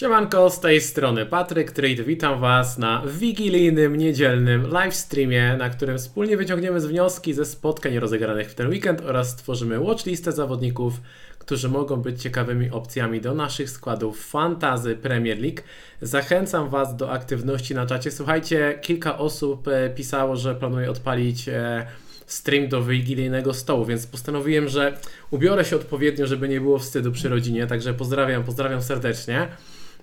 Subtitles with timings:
[0.00, 2.02] Siemanko, z tej strony Patryk Trade.
[2.02, 8.50] Witam Was na wigilijnym, niedzielnym livestreamie, na którym wspólnie wyciągniemy z wnioski ze spotkań rozegranych
[8.50, 11.00] w ten weekend oraz stworzymy watchlistę zawodników,
[11.38, 15.60] którzy mogą być ciekawymi opcjami do naszych składów Fantazy Premier League.
[16.02, 18.10] Zachęcam Was do aktywności na czacie.
[18.10, 21.86] Słuchajcie, kilka osób e, pisało, że planuje odpalić e,
[22.26, 24.98] stream do wigilijnego stołu, więc postanowiłem, że
[25.30, 29.48] ubiorę się odpowiednio, żeby nie było wstydu przy rodzinie, także pozdrawiam, pozdrawiam serdecznie.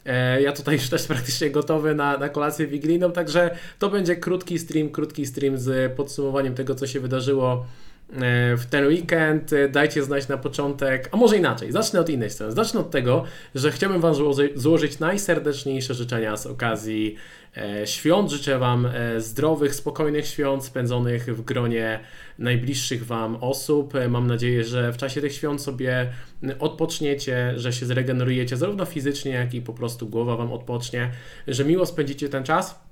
[0.08, 4.60] E, ja tutaj już też praktycznie gotowy na, na kolację wigilijną, także to będzie krótki
[4.60, 7.66] stream, krótki stream z podsumowaniem tego, co się wydarzyło
[8.14, 9.52] e, w ten weekend.
[9.72, 12.54] Dajcie znać na początek, a może inaczej, zacznę od innej strony.
[12.54, 13.24] Zacznę od tego,
[13.56, 14.14] że chciałbym Wam
[14.56, 17.37] złożyć najserdeczniejsze życzenia z okazji E,
[17.86, 18.32] świąt.
[18.32, 22.00] Życzę Wam e, zdrowych, spokojnych świąt spędzonych w gronie
[22.40, 23.96] najbliższych Wam osób.
[23.96, 26.14] E, mam nadzieję, że w czasie tych świąt sobie
[26.60, 31.12] odpoczniecie, że się zregenerujecie zarówno fizycznie, jak i po prostu głowa Wam odpocznie,
[31.48, 32.88] że miło spędzicie ten czas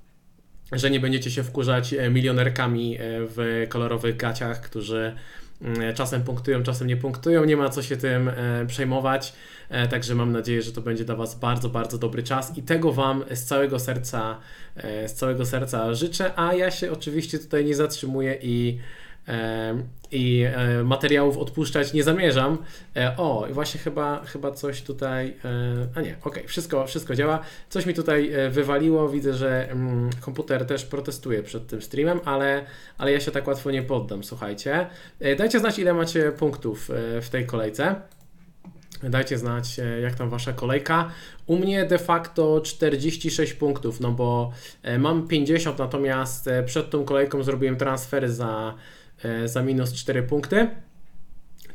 [0.72, 5.16] że nie będziecie się wkurzać milionerkami w kolorowych gaciach, którzy
[5.94, 9.32] czasem punktują, czasem nie punktują, nie ma co się tym e, przejmować.
[9.68, 12.92] E, także mam nadzieję, że to będzie dla Was bardzo, bardzo dobry czas i tego
[12.92, 14.38] Wam z całego serca,
[14.76, 16.38] e, z całego serca życzę.
[16.38, 18.78] A ja się oczywiście tutaj nie zatrzymuję i
[20.10, 22.58] i e, materiałów odpuszczać nie zamierzam.
[22.96, 25.36] E, o, właśnie chyba, chyba coś tutaj.
[25.44, 27.40] E, a nie, ok, wszystko, wszystko działa.
[27.68, 29.08] Coś mi tutaj wywaliło.
[29.08, 32.64] Widzę, że mm, komputer też protestuje przed tym streamem, ale,
[32.98, 34.24] ale ja się tak łatwo nie poddam.
[34.24, 34.86] Słuchajcie.
[35.38, 36.88] Dajcie znać, ile macie punktów
[37.22, 37.94] w tej kolejce.
[39.02, 41.10] Dajcie znać, jak tam wasza kolejka.
[41.46, 44.52] U mnie de facto 46 punktów, no bo
[44.98, 48.74] mam 50, natomiast przed tą kolejką zrobiłem transfery za
[49.44, 50.68] za minus 4 punkty.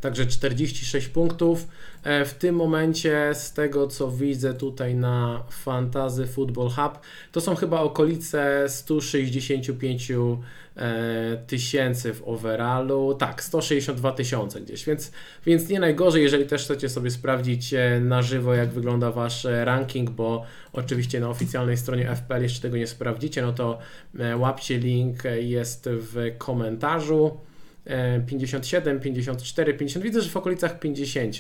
[0.02, 1.68] Także 46 punktów.
[2.04, 7.00] E, w tym momencie, z tego co widzę tutaj na Fantasy Football Hub,
[7.32, 13.16] to są chyba okolice 165 e, tysięcy w overallu.
[13.16, 15.12] Tak, 162 tysiące gdzieś, więc,
[15.46, 20.46] więc nie najgorzej, jeżeli też chcecie sobie sprawdzić na żywo, jak wygląda wasz ranking, bo
[20.74, 23.78] oczywiście na oficjalnej stronie FPL jeszcze tego nie sprawdzicie, no to
[24.38, 27.38] łapcie link, jest w komentarzu.
[28.28, 31.36] 57, 54, 50, widzę, że w okolicach 50.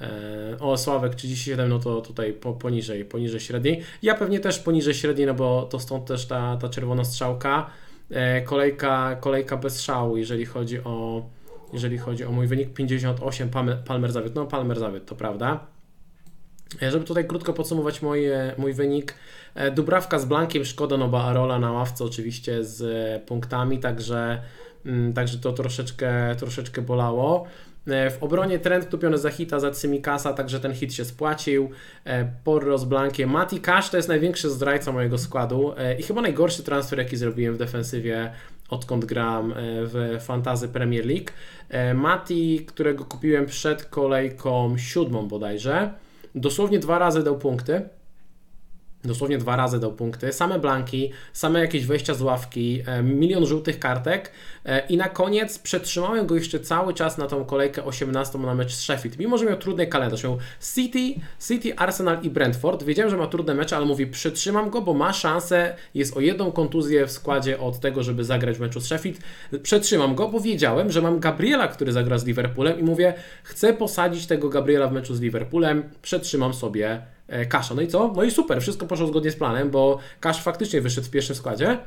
[0.00, 3.82] E, o, Sławek 37, no to tutaj po, poniżej, poniżej średniej.
[4.02, 7.70] Ja pewnie też poniżej średniej, no bo to stąd też ta, ta czerwona strzałka.
[8.10, 11.26] E, kolejka, kolejka bez szału, jeżeli chodzi o,
[11.72, 13.50] jeżeli chodzi o mój wynik 58,
[13.84, 14.34] Palmer, zawiódł.
[14.34, 15.66] No, Palmer zawiódł, to prawda.
[16.82, 19.14] E, żeby tutaj krótko podsumować moje, mój wynik,
[19.74, 24.42] Dubrawka z Blankiem, szkoda, no bo Arola na ławce oczywiście z punktami, także
[25.14, 27.46] także to troszeczkę, troszeczkę bolało.
[27.86, 31.70] E, w obronie trend kupiony za hita za Cymikasa, także ten hit się spłacił.
[32.04, 33.30] E, Porro z Blankiem.
[33.30, 37.54] Mati Cash to jest największy zdrajca mojego składu e, i chyba najgorszy transfer, jaki zrobiłem
[37.54, 38.32] w defensywie
[38.68, 41.30] odkąd gram w Fantazy Premier League.
[41.94, 45.90] Mati, którego kupiłem przed kolejką siódmą bodajże,
[46.34, 47.88] dosłownie dwa razy dał punkty.
[49.06, 53.78] Dosłownie dwa razy dał punkty, same blanki, same jakieś wejścia z ławki, e, milion żółtych
[53.78, 54.32] kartek
[54.64, 58.74] e, i na koniec przetrzymałem go jeszcze cały czas na tą kolejkę 18 na mecz
[58.74, 59.18] z Sheffield.
[59.18, 60.38] Mimo, że miał trudny kalendarz, miał
[60.74, 62.82] City, City, Arsenal i Brentford.
[62.82, 66.52] Wiedziałem, że ma trudne mecze, ale mówi przytrzymam go, bo ma szansę, jest o jedną
[66.52, 69.20] kontuzję w składzie od tego, żeby zagrać w meczu z Sheffield.
[69.62, 74.26] Przetrzymam go, bo wiedziałem, że mam Gabriela, który zagra z Liverpoolem i mówię, chcę posadzić
[74.26, 77.15] tego Gabriela w meczu z Liverpoolem, przetrzymam sobie
[77.48, 77.74] Kasza.
[77.74, 78.12] No i co?
[78.16, 81.78] No i super, wszystko poszło zgodnie z planem, bo Kasz faktycznie wyszedł w pierwszym składzie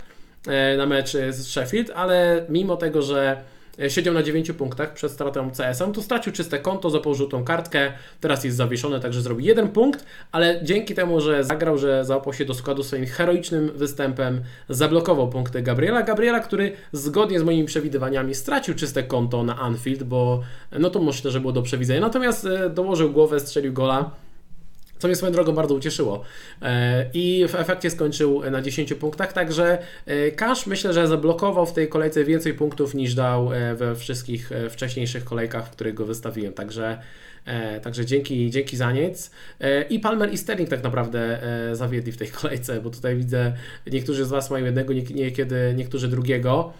[0.47, 3.43] e, na mecz z Sheffield, ale mimo tego, że
[3.87, 7.91] siedział na 9 punktach przed stratą CS-em, to stracił czyste konto, zapał żółtą kartkę,
[8.21, 12.45] teraz jest zawieszony, także zrobi jeden punkt, ale dzięki temu, że zagrał, że załapał się
[12.45, 16.03] do składu swoim heroicznym występem, zablokował punkty Gabriela.
[16.03, 20.41] Gabriela, który zgodnie z moimi przewidywaniami stracił czyste konto na Anfield, bo
[20.79, 22.01] no to myślę, że było do przewidzenia.
[22.01, 24.11] Natomiast e, dołożył głowę, strzelił gola
[24.99, 26.23] co mnie swoją drogą bardzo ucieszyło.
[26.61, 29.77] E, I w efekcie skończył na 10 punktach, także
[30.35, 34.69] Cash myślę, że zablokował w tej kolejce więcej punktów niż dał e, we wszystkich e,
[34.69, 36.53] wcześniejszych kolejkach, w których go wystawiłem.
[36.53, 36.99] Także,
[37.81, 39.31] także dzięki, dzięki za nic.
[39.89, 41.39] I Palmer i Sterling tak naprawdę
[41.73, 43.53] zawiedli w tej kolejce, bo tutaj widzę,
[43.91, 46.73] niektórzy z Was mają jednego, niekiedy niektórzy drugiego.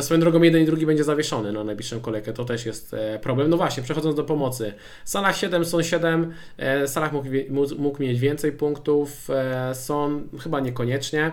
[0.00, 3.50] Swoją drogą jeden i drugi będzie zawieszony na najbliższą kolejkę, to też jest e, problem.
[3.50, 4.72] No właśnie, przechodząc do pomocy.
[5.04, 7.28] Salah 7, Son 7, e, Salah mógł,
[7.78, 11.32] mógł mieć więcej punktów, e, Son chyba niekoniecznie.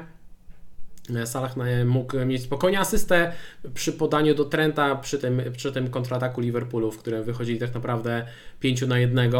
[1.25, 1.55] Salah
[1.85, 3.31] mógł mieć spokojnie asystę
[3.73, 8.25] przy podaniu do Trenta, przy tym, przy tym kontrataku Liverpoolu, w którym wychodzili tak naprawdę
[8.59, 9.31] 5 na 1.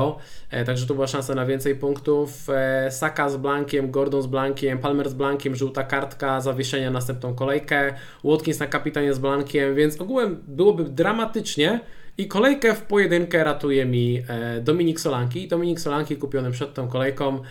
[0.50, 2.50] E, także to była szansa na więcej punktów.
[2.50, 7.36] E, Saka z Blankiem, Gordon z Blankiem, Palmer z Blankiem, żółta kartka, zawieszenie na następną
[7.36, 7.94] kolejkę,
[8.24, 11.80] Watkins na kapitanie z Blankiem, więc ogółem byłoby dramatycznie.
[12.19, 15.48] I kolejkę w pojedynkę ratuje mi e, Dominik Solanki.
[15.48, 17.42] Dominik Solanki kupiony przed tą kolejką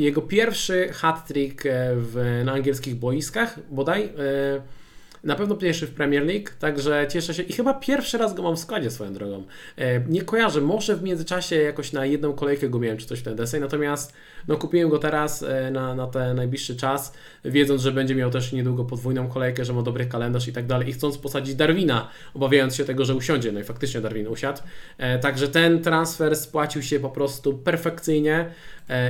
[0.00, 1.62] jego pierwszy hat-trick
[1.96, 4.08] w, na angielskich boiskach bodaj.
[5.24, 8.56] Na pewno pierwszy w Premier League, także cieszę się i chyba pierwszy raz go mam
[8.56, 9.44] w składzie swoją drogą.
[9.78, 13.22] E, nie kojarzę, może w międzyczasie jakoś na jedną kolejkę go miałem czy coś w
[13.22, 14.12] ten deseń, natomiast
[14.48, 17.12] no, kupiłem go teraz e, na, na ten najbliższy czas,
[17.44, 20.88] wiedząc, że będzie miał też niedługo podwójną kolejkę, że ma dobry kalendarz i tak dalej
[20.88, 24.62] i chcąc posadzić Darwina, obawiając się tego, że usiądzie, no i faktycznie Darwin usiadł.
[24.98, 28.50] E, także ten transfer spłacił się po prostu perfekcyjnie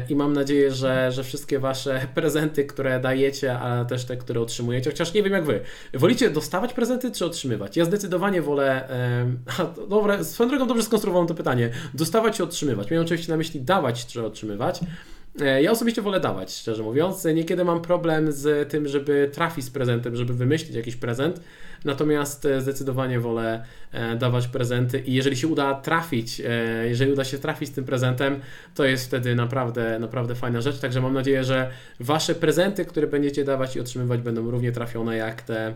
[0.09, 4.91] i mam nadzieję, że, że wszystkie Wasze prezenty, które dajecie, ale też te, które otrzymujecie,
[4.91, 5.61] chociaż nie wiem jak Wy,
[6.05, 7.77] Wolicie dostawać prezenty czy otrzymywać?
[7.77, 8.91] Ja zdecydowanie wolę.
[8.91, 11.71] E, dobra, swoją drogą dobrze skonstruowałem to pytanie.
[11.95, 12.91] Dostawać czy otrzymywać?
[12.91, 14.81] Miałem oczywiście na myśli dawać czy otrzymywać.
[15.41, 17.25] E, ja osobiście wolę dawać, szczerze mówiąc.
[17.25, 21.41] Niekiedy mam problem z tym, żeby trafić z prezentem, żeby wymyślić jakiś prezent.
[21.85, 26.43] Natomiast e, zdecydowanie wolę e, dawać prezenty i jeżeli się uda trafić,
[26.85, 28.41] jeżeli uda się trafić z tym prezentem,
[28.75, 30.79] to jest wtedy naprawdę, naprawdę fajna rzecz.
[30.79, 31.71] Także mam nadzieję, że
[32.01, 35.75] Wasze prezenty, które będziecie dawać i otrzymywać, będą równie trafione jak te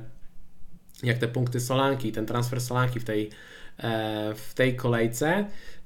[1.03, 3.31] jak te punkty Solanki, ten transfer Solanki w tej,
[3.79, 5.29] e, w tej kolejce.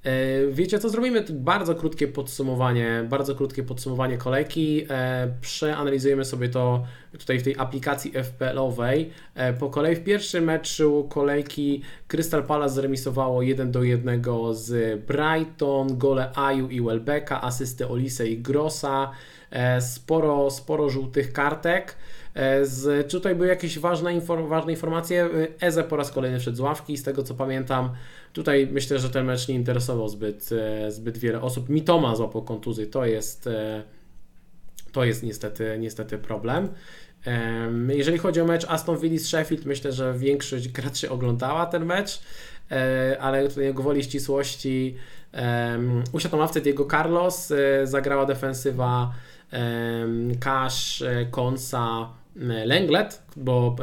[0.04, 4.86] E, wiecie co, zrobimy bardzo krótkie podsumowanie, bardzo krótkie podsumowanie kolejki.
[4.90, 6.86] E, przeanalizujemy sobie to
[7.18, 9.10] tutaj w tej aplikacji FPL-owej.
[9.58, 14.22] Po kolei w pierwszym meczu kolejki Crystal Palace zremisowało 1 do 1
[14.52, 19.10] z Brighton, gole Aju i Welbecka, asysty Olise i Grossa,
[19.80, 21.96] sporo, sporo żółtych kartek.
[22.34, 25.24] E, z, tutaj były jakieś ważne, inform, ważne informacje.
[25.24, 25.28] E,
[25.66, 27.90] Eze po raz kolejny wszedł z ławki, z tego co pamiętam.
[28.32, 31.68] Tutaj myślę, że ten mecz nie interesował zbyt, e, zbyt wiele osób.
[31.68, 33.48] Mitoma złapał kontuzję, to jest,
[34.92, 36.68] to jest niestety, niestety problem.
[37.88, 42.20] Jeżeli chodzi o mecz Aston Villa z Sheffield, myślę, że większość graczy oglądała ten mecz,
[43.20, 44.96] ale tutaj gwoli ścisłości
[46.12, 47.52] usiadł na ławce Diego Carlos,
[47.84, 49.12] zagrała defensywa
[50.40, 52.08] Cash, Konsa,
[52.64, 53.76] Lenglet, bo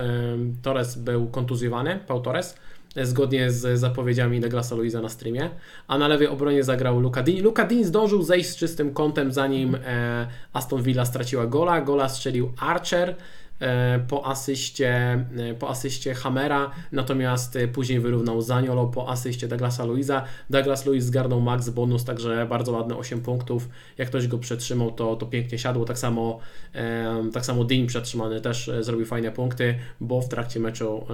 [0.62, 2.56] Torres był kontuzjowany, Pau Torres,
[3.04, 5.50] zgodnie z zapowiedziami Douglasa Luisa na streamie,
[5.88, 7.44] a na lewej obronie zagrał Luka Dean.
[7.44, 11.82] Luka Dean zdążył zejść z czystym kątem, zanim e, Aston Villa straciła gola.
[11.82, 13.39] Gola strzelił Archer, E,
[14.08, 14.90] po asyście,
[15.38, 20.24] e, po asyście Hamera, natomiast e, później wyrównał Zaniolo po asyście Douglasa Luisa.
[20.50, 23.70] Douglas Luis zgarnął max bonus, także bardzo ładne 8 punktów.
[23.98, 25.86] Jak ktoś go przetrzymał, to, to pięknie siadło.
[25.86, 26.40] Tak samo,
[27.34, 31.06] tak samo Dean przetrzymany też zrobił fajne punkty, bo w trakcie meczu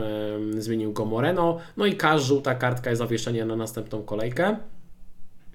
[0.57, 1.57] zmienił go Moreno.
[1.77, 4.57] No i każda żółta kartka jest zawieszenie na następną kolejkę.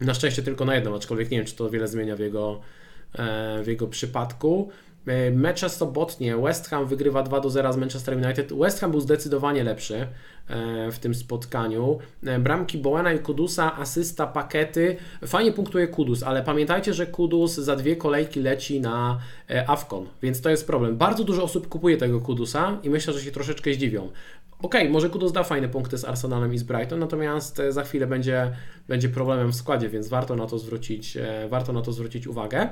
[0.01, 2.61] Na szczęście tylko na jedną, aczkolwiek nie wiem, czy to wiele zmienia w jego,
[3.63, 4.71] w jego przypadku.
[5.07, 8.53] E, mecze sobotnie West Ham wygrywa 2 do 0 z Manchester United.
[8.53, 10.07] West Ham był zdecydowanie lepszy
[10.49, 11.99] e, w tym spotkaniu.
[12.27, 14.97] E, bramki Bowana i Kudusa, asysta, pakety.
[15.27, 19.19] Fajnie punktuje Kudus, ale pamiętajcie, że Kudus za dwie kolejki leci na
[19.67, 20.97] Afcon, więc to jest problem.
[20.97, 24.09] Bardzo dużo osób kupuje tego Kudusa i myślę, że się troszeczkę zdziwią.
[24.63, 28.53] Ok, może Kudus da fajne punkty z Arsenalem i z Brighton, natomiast za chwilę będzie,
[28.89, 31.19] będzie problemem w składzie, więc warto na to zwrócić,
[31.49, 32.69] warto na to zwrócić uwagę.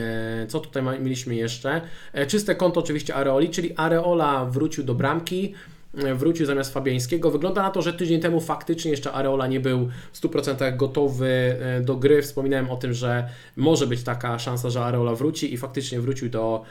[0.00, 1.80] E, co tutaj mieliśmy jeszcze?
[2.12, 5.54] E, czyste konto oczywiście Areoli, czyli Areola wrócił do bramki,
[5.98, 7.30] e, wrócił zamiast Fabiańskiego.
[7.30, 11.96] Wygląda na to, że tydzień temu faktycznie jeszcze Areola nie był w 100% gotowy do
[11.96, 12.22] gry.
[12.22, 16.62] Wspominałem o tym, że może być taka szansa, że Areola wróci i faktycznie wrócił do,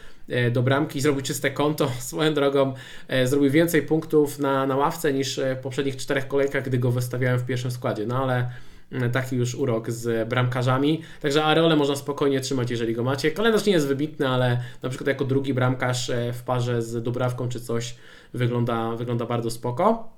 [0.52, 1.02] do bramki.
[1.02, 1.92] Zrobił czyste konto.
[2.00, 2.74] Swoją drogą
[3.26, 7.46] zrobił więcej punktów na, na ławce niż w poprzednich czterech kolejkach, gdy go wystawiałem w
[7.46, 8.06] pierwszym składzie.
[8.06, 8.50] No ale
[9.14, 11.02] taki już urok z bramkarzami.
[11.22, 13.32] Także Areole można spokojnie trzymać, jeżeli go macie.
[13.32, 17.50] Kalendarz nie jest wybitny, ale na przykład jako drugi bramkarz e, w parze z Dubrawką
[17.50, 17.96] czy coś
[18.34, 20.10] wygląda, wygląda bardzo spoko.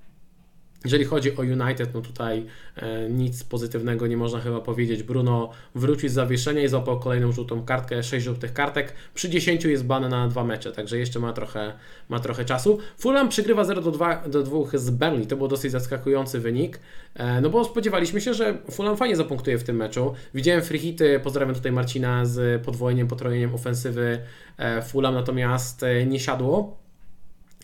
[0.85, 5.03] Jeżeli chodzi o United, no tutaj e, nic pozytywnego nie można chyba powiedzieć.
[5.03, 8.93] Bruno wrócił z zawieszenia i złapał kolejną żółtą kartkę, 6 żółtych kartek.
[9.13, 11.73] Przy 10 jest ban na dwa mecze, także jeszcze ma trochę,
[12.09, 12.79] ma trochę czasu.
[12.97, 16.79] Fulham przegrywa 0 do 2, do 2 z Burnley, to był dosyć zaskakujący wynik,
[17.13, 20.13] e, no bo spodziewaliśmy się, że Fulham fajnie zapunktuje w tym meczu.
[20.33, 24.19] Widziałem free hity, pozdrawiam tutaj Marcina z podwojeniem, potrojeniem ofensywy
[24.57, 26.84] e, Fulham, natomiast nie siadło.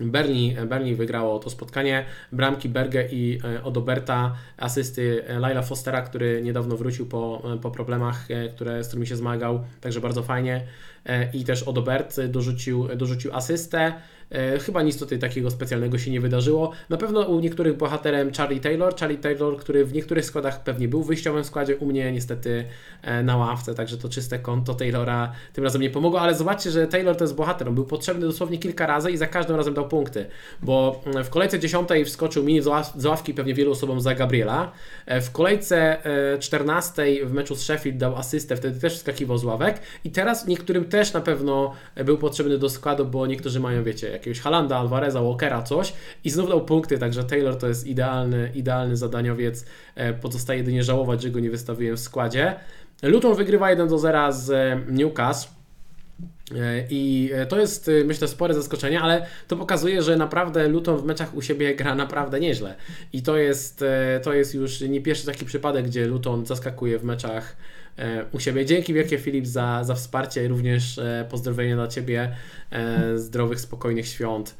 [0.01, 2.05] Berni, Berni wygrało to spotkanie.
[2.31, 7.71] Bramki Berge i e, Odoberta, asysty e, Laila Fostera, który niedawno wrócił po, e, po
[7.71, 10.67] problemach, które, z którymi się zmagał, także bardzo fajnie.
[11.33, 13.93] I też Odobert dorzucił, dorzucił asystę.
[14.31, 16.71] E, chyba nic tutaj takiego specjalnego się nie wydarzyło.
[16.89, 21.03] Na pewno u niektórych bohaterem Charlie Taylor, Charlie Taylor, który w niektórych składach pewnie był
[21.03, 22.65] w wyjściowym składzie, u mnie niestety
[23.01, 26.87] e, na ławce, także to czyste konto Taylora tym razem nie pomogło, ale zobaczcie, że
[26.87, 29.87] Taylor to jest bohater, on był potrzebny dosłownie kilka razy i za każdym razem dał
[29.87, 30.25] punkty,
[30.61, 32.61] bo mm, w kolejce 10 wskoczył mi
[32.95, 34.71] z ławki pewnie wielu osobom za Gabriela,
[35.05, 35.97] e, w kolejce
[36.39, 39.79] 14 w meczu z Sheffield dał asystę, wtedy też wskakiwał z ławek.
[40.03, 41.73] I teraz niektórym też na pewno
[42.05, 46.49] był potrzebny do składu, bo niektórzy mają, wiecie, jakiegoś Halanda, Alvareza, Walkera, coś i znów
[46.49, 49.65] dał punkty, także Taylor to jest idealny, idealny zadaniowiec.
[49.95, 52.55] E, pozostaje jedynie żałować, że go nie wystawiłem w składzie.
[53.03, 55.51] Luton wygrywa 1 do 0 z e, Newcastle.
[56.55, 61.35] E, I to jest, myślę, spore zaskoczenie, ale to pokazuje, że naprawdę Luton w meczach
[61.35, 62.75] u siebie gra naprawdę nieźle.
[63.13, 63.83] I to jest,
[64.23, 67.55] to jest już nie pierwszy taki przypadek, gdzie Luton zaskakuje w meczach
[68.31, 68.65] u siebie.
[68.65, 72.35] Dzięki wielkie Filip za, za wsparcie również pozdrowienia dla Ciebie,
[73.15, 74.57] zdrowych, spokojnych świąt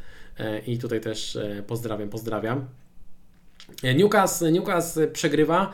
[0.68, 2.68] i tutaj też pozdrawiam, pozdrawiam.
[3.96, 5.72] Newcastle, Newcastle przegrywa.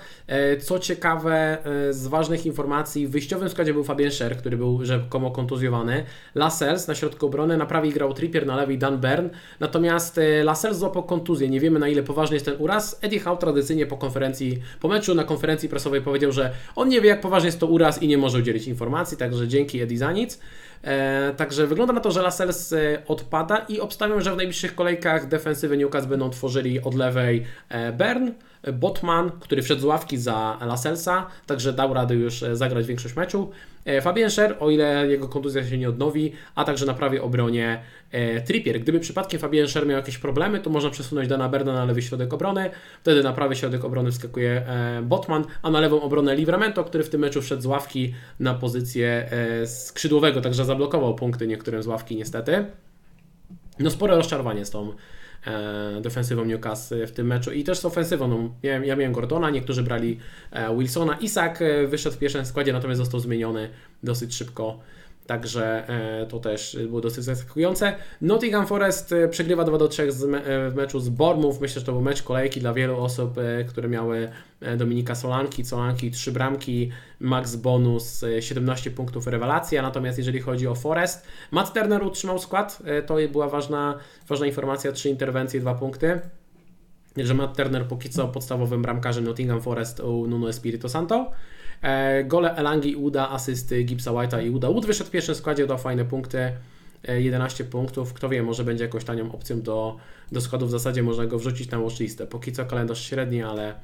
[0.62, 1.58] Co ciekawe,
[1.90, 6.04] z ważnych informacji, w wyjściowym składzie był Fabien Scher, który był rzekomo kontuzjowany.
[6.36, 9.30] Lascelles na środku obrony, na prawej grał Trippier, na lewej Dan Bern.
[9.60, 13.00] Natomiast Lascelles złapał kontuzję, nie wiemy na ile poważny jest ten uraz.
[13.02, 17.10] Eddie Howe tradycyjnie po konferencji, po meczu na konferencji prasowej powiedział, że on nie wie
[17.10, 20.40] jak poważny jest to uraz i nie może udzielić informacji, także dzięki Eddie za nic.
[20.84, 25.28] E, także wygląda na to, że Lascelles e, odpada i obstawiam, że w najbliższych kolejkach
[25.28, 28.32] defensywy Newcastle będą tworzyli od lewej e, Bern,
[28.74, 33.52] Botman, który wszedł z ławki za Lasselsa, także dał radę już zagrać większość meczu.
[33.86, 37.82] E, Fabien Scher, o ile jego kontuzja się nie odnowi, a także na prawej obronie
[38.12, 38.80] e, Trippier.
[38.80, 42.34] Gdyby przypadkiem Fabien Scher miał jakieś problemy, to można przesunąć Dana Berna na lewy środek
[42.34, 42.70] obrony,
[43.02, 47.10] wtedy na prawy środek obrony wskakuje e, Botman, a na lewą obronę Livramento, który w
[47.10, 49.30] tym meczu wszedł z ławki na pozycję
[49.66, 52.66] skrzydłowego, także zablokował punkty niektórym z ławki niestety.
[53.80, 54.94] No spore rozczarowanie z tą e,
[56.02, 58.28] defensywą Newcastle w tym meczu i też z ofensywą.
[58.28, 60.20] No, ja, ja miałem Gordona, niektórzy brali
[60.52, 61.18] e, Wilsona.
[61.18, 63.70] Isak e, wyszedł w pierwszym składzie, natomiast został zmieniony
[64.04, 64.80] dosyć szybko
[65.28, 67.94] Także e, to też było dosyć zaskakujące.
[68.22, 70.08] Nottingham Forest e, przegrywa 2 do 3 e,
[70.70, 71.62] w meczu z Bournemouth.
[71.62, 73.36] Myślę, że to był mecz kolejki dla wielu osób,
[73.68, 74.32] które miały
[74.78, 79.82] Dominika Solanki, Solanki 3 bramki, max bonus 17 punktów rewelacja.
[79.82, 82.84] Natomiast jeżeli chodzi o Forest, Matt Turner utrzymał skład.
[83.06, 86.20] To była ważna, ważna informacja, 3 interwencje, 2 punkty
[87.18, 91.32] że Matt Turner póki co podstawowym bramkarzem Nottingham Forest u Nuno Espirito Santo.
[91.82, 94.68] E, gole Elangi Uda, asysty Gipsa White'a i Uda.
[94.68, 96.52] Wood wyszedł w pierwszym składzie, dał fajne punkty.
[97.04, 98.14] 11 e, punktów.
[98.14, 99.98] Kto wie, może będzie jakąś tanią opcją do,
[100.32, 100.66] do składu.
[100.66, 102.28] W zasadzie można go wrzucić na watchlistę.
[102.28, 103.76] Póki co kalendarz średni, ale,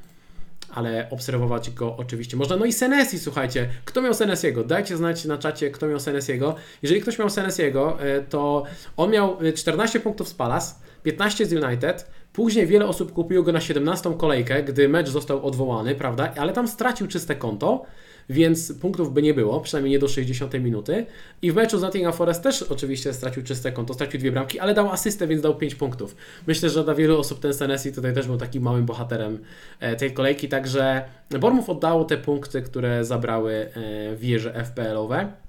[0.74, 2.56] ale obserwować go oczywiście można.
[2.56, 3.70] No i Senesi, słuchajcie.
[3.86, 4.64] Kto miał Senesiego?
[4.64, 6.56] Dajcie znać na czacie, kto miał Senesiego.
[6.82, 8.64] Jeżeli ktoś miał Senesiego, e, to
[8.98, 13.62] on miał 14 punktów z Palace, 15 z United, Później wiele osób kupiło go na
[13.62, 16.34] 17 kolejkę, gdy mecz został odwołany, prawda?
[16.38, 17.86] Ale tam stracił czyste konto,
[18.30, 21.06] więc punktów by nie było, przynajmniej nie do 60 minuty.
[21.42, 24.74] I w meczu z Nottingham Forest też oczywiście stracił czyste konto, stracił dwie bramki, ale
[24.74, 26.16] dał asystę, więc dał 5 punktów.
[26.48, 29.40] Myślę, że dla wielu osób ten Senesi tutaj też był takim małym bohaterem
[29.80, 31.04] e, tej kolejki, także
[31.40, 35.43] Bormów oddało te punkty, które zabrały e, wieże FPL-owe.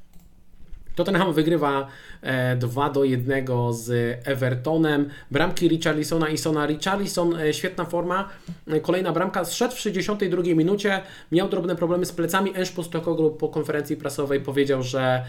[0.95, 1.89] Tottenham wygrywa
[2.57, 5.09] 2 e, do 1 z Evertonem.
[5.31, 6.67] Bramki Richarlisona i Sona.
[6.67, 8.29] Richarlison, e, świetna forma.
[8.67, 9.45] E, kolejna bramka.
[9.45, 11.01] Zszedł w 62 minucie.
[11.33, 12.53] Miał drobne problemy z plecami.
[12.55, 15.25] Enż Postokoglu po konferencji prasowej powiedział, że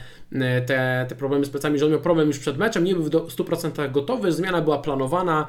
[0.65, 2.83] te, te problemy z plecami, że on miał problem już przed meczem.
[2.83, 4.31] Nie był w 100% gotowy.
[4.31, 5.47] Zmiana była planowana,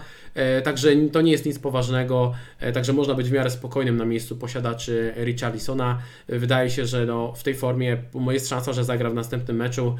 [0.64, 2.32] także to nie jest nic poważnego.
[2.75, 5.99] Także można być w miarę spokojnym na miejscu posiadaczy Richarlisona.
[6.28, 7.96] Wydaje się, że no, w tej formie
[8.30, 9.96] jest szansa, że zagra w następnym meczu.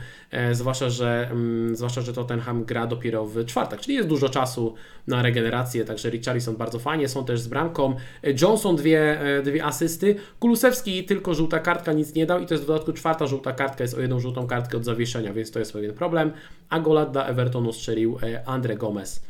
[0.53, 4.75] Zwłaszcza, że Mm, zwłaszcza, że Tottenham gra dopiero w czwartek, czyli jest dużo czasu
[5.07, 7.97] na regenerację, także Richarlison bardzo fajnie, są też z bramką.
[8.43, 12.65] Johnson dwie, e, dwie asysty, Kulusewski tylko żółta kartka, nic nie dał i to jest
[12.65, 15.73] w dodatku czwarta żółta kartka, jest o jedną żółtą kartkę od zawieszenia, więc to jest
[15.73, 16.33] pewien problem.
[16.69, 19.23] A gola dla Evertonu strzelił e, Andre Gomez.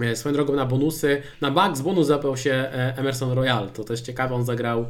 [0.00, 4.34] E, swoją drogą na bonusy, na Bugs bonus zapał się Emerson Royal, to też ciekawe,
[4.34, 4.86] on zagrał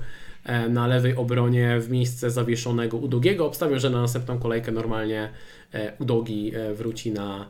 [0.69, 3.47] na lewej obronie w miejsce zawieszonego Udogiego.
[3.47, 5.29] Obstawiam, że na następną kolejkę normalnie
[5.75, 7.47] E, Udogi e, wróci na, e,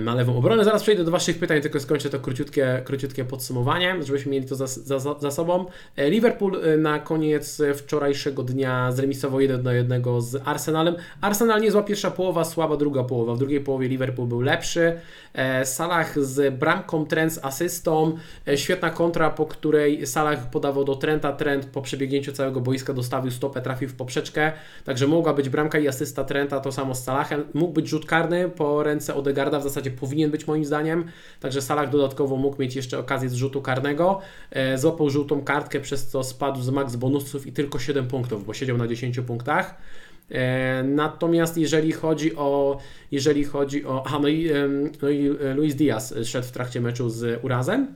[0.00, 0.64] na lewą obronę.
[0.64, 4.66] Zaraz przejdę do Waszych pytań, tylko skończę to króciutkie, króciutkie podsumowanie, żebyśmy mieli to za,
[4.66, 5.66] za, za sobą.
[5.96, 10.96] E, Liverpool e, na koniec wczorajszego dnia zremisował 1 do 1 z Arsenalem.
[11.20, 13.34] Arsenal niezła pierwsza połowa, słaba druga połowa.
[13.34, 15.00] W drugiej połowie Liverpool był lepszy.
[15.64, 18.16] Salah z bramką, Trent z asystą.
[18.56, 21.32] Świetna kontra, po której Salah podawał do Trenta.
[21.32, 24.52] Trent po przebiegnięciu całego boiska dostawił stopę, trafił w poprzeczkę.
[24.84, 27.44] Także mogła być bramka i asysta Trenta, to samo z Salahem.
[27.54, 31.04] Mógł być rzut karny po ręce Odegarda, w zasadzie powinien być moim zdaniem.
[31.40, 34.20] Także Salah dodatkowo mógł mieć jeszcze okazję z rzutu karnego.
[34.50, 38.54] E, złapał żółtą kartkę, przez co spadł z max bonusów i tylko 7 punktów, bo
[38.54, 39.78] siedział na 10 punktach.
[40.30, 42.78] E, natomiast jeżeli chodzi o
[43.10, 44.02] jeżeli chodzi o.
[44.06, 44.50] Aha, no i,
[45.02, 47.94] no i Luis Diaz szedł w trakcie meczu z urazem.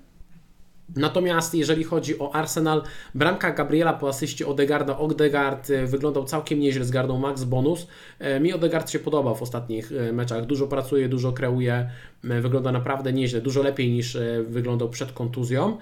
[0.97, 2.83] Natomiast jeżeli chodzi o Arsenal,
[3.15, 7.87] bramka Gabriela po asyście Odegarda, Odegaard e, wyglądał całkiem nieźle, zgarnął max bonus.
[8.19, 11.91] E, mi Odegaard się podobał w ostatnich e, meczach, dużo pracuje, dużo kreuje,
[12.25, 15.79] wygląda naprawdę nieźle, dużo lepiej niż wyglądał przed kontuzją.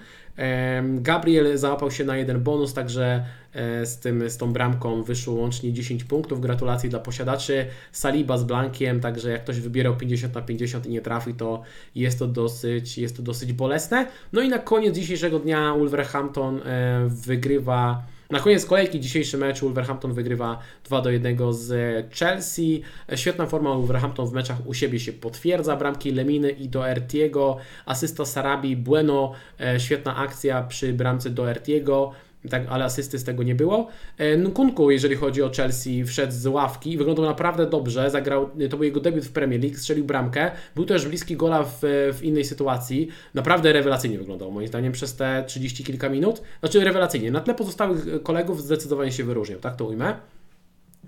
[0.94, 5.72] Gabriel załapał się na jeden bonus, także e, z, tym, z tą bramką wyszło łącznie
[5.72, 6.40] 10 punktów.
[6.40, 7.66] Gratulacje dla posiadaczy.
[7.92, 11.62] Saliba z Blankiem, także jak ktoś wybierał 50 na 50 i nie trafi, to
[11.94, 14.06] jest to dosyć, jest to dosyć bolesne.
[14.32, 20.12] No i na koniec dzisiejszego dnia Wolverhampton e, wygrywa na koniec kolejki dzisiejszy mecz Wolverhampton
[20.12, 21.72] wygrywa 2 do 1 z
[22.14, 22.82] Chelsea.
[23.14, 25.76] Świetna forma Wolverhampton w meczach u siebie się potwierdza.
[25.76, 27.56] Bramki Leminy i Doertiego,
[27.87, 32.12] asysta Sarabi, Bueno, e, świetna akcja przy bramce Doertiego
[32.49, 33.88] tak, ale asysty z tego nie było.
[34.18, 38.85] E, Nkunku, jeżeli chodzi o Chelsea, wszedł z ławki, wyglądał naprawdę dobrze, zagrał, to był
[38.85, 41.80] jego debiut w Premier League, strzelił bramkę, był też bliski gola w,
[42.18, 47.30] w innej sytuacji, naprawdę rewelacyjnie wyglądał moim zdaniem przez te 30 kilka minut, znaczy rewelacyjnie,
[47.30, 50.14] na tle pozostałych kolegów zdecydowanie się wyróżniał, tak to ujmę.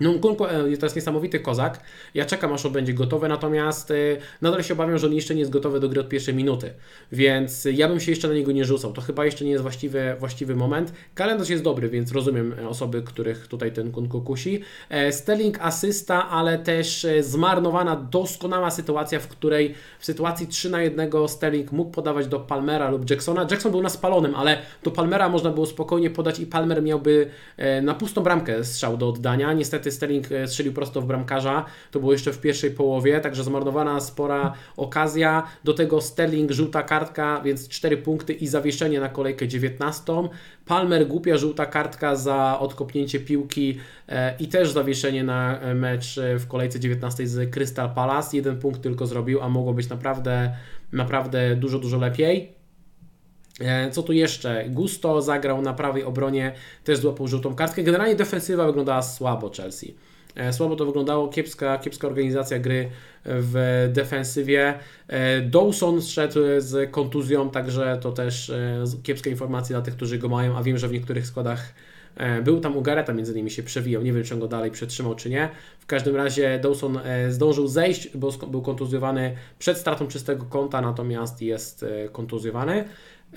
[0.00, 1.80] No, Nkunku e, to jest niesamowity kozak.
[2.14, 3.94] Ja czekam, aż on będzie gotowy, natomiast e,
[4.42, 6.72] nadal się obawiam, że on jeszcze nie jest gotowy do gry od pierwszej minuty.
[7.12, 8.92] Więc ja bym się jeszcze na niego nie rzucał.
[8.92, 10.92] To chyba jeszcze nie jest właściwy, właściwy moment.
[11.14, 14.62] Kalendarz jest dobry, więc rozumiem e, osoby, których tutaj ten Kunku kusi.
[15.10, 21.72] Sterling asysta, ale też zmarnowana doskonała sytuacja, w której w sytuacji 3 na 1 Sterling
[21.72, 23.46] mógł podawać do Palmera lub Jacksona.
[23.50, 27.30] Jackson był na spalonym, ale do Palmera można było spokojnie podać i Palmer miałby
[27.82, 29.52] na pustą bramkę strzał do oddania.
[29.52, 33.44] Niestety niestety Sterling e, strzelił prosto w bramkarza, to było jeszcze w pierwszej połowie, także
[33.44, 35.42] zmarnowana spora okazja.
[35.64, 40.12] Do tego Sterling, żółta kartka, więc 4 punkty i zawieszenie na kolejkę 19.
[40.66, 46.46] Palmer, głupia żółta kartka za odkopnięcie piłki e, i też zawieszenie na e, mecz w
[46.46, 48.36] kolejce 19 z Crystal Palace.
[48.36, 50.56] Jeden punkt tylko zrobił, a mogło być naprawdę,
[50.92, 52.61] naprawdę dużo, dużo lepiej.
[53.62, 54.64] E, co tu jeszcze?
[54.68, 56.52] Gusto zagrał na prawej obronie,
[56.84, 57.82] też złapał żółtą kartkę.
[57.82, 59.94] Generalnie defensywa wyglądała słabo Chelsea.
[60.34, 62.88] E, słabo to wyglądało, kiepska, kiepska organizacja gry
[63.24, 64.74] w defensywie.
[65.08, 68.52] E, Dawson szedł z kontuzją, także to też
[69.02, 71.74] kiepska informacja dla tych, którzy go mają, a wiem, że w niektórych składach
[72.44, 74.02] był tam u Gareta, między innymi się przewijał.
[74.02, 75.48] Nie wiem, czy on go dalej przetrzymał, czy nie.
[75.78, 76.98] W każdym razie Dawson
[77.28, 82.84] zdążył zejść, bo był kontuzjowany przed stratą czystego kąta, natomiast jest kontuzjowany.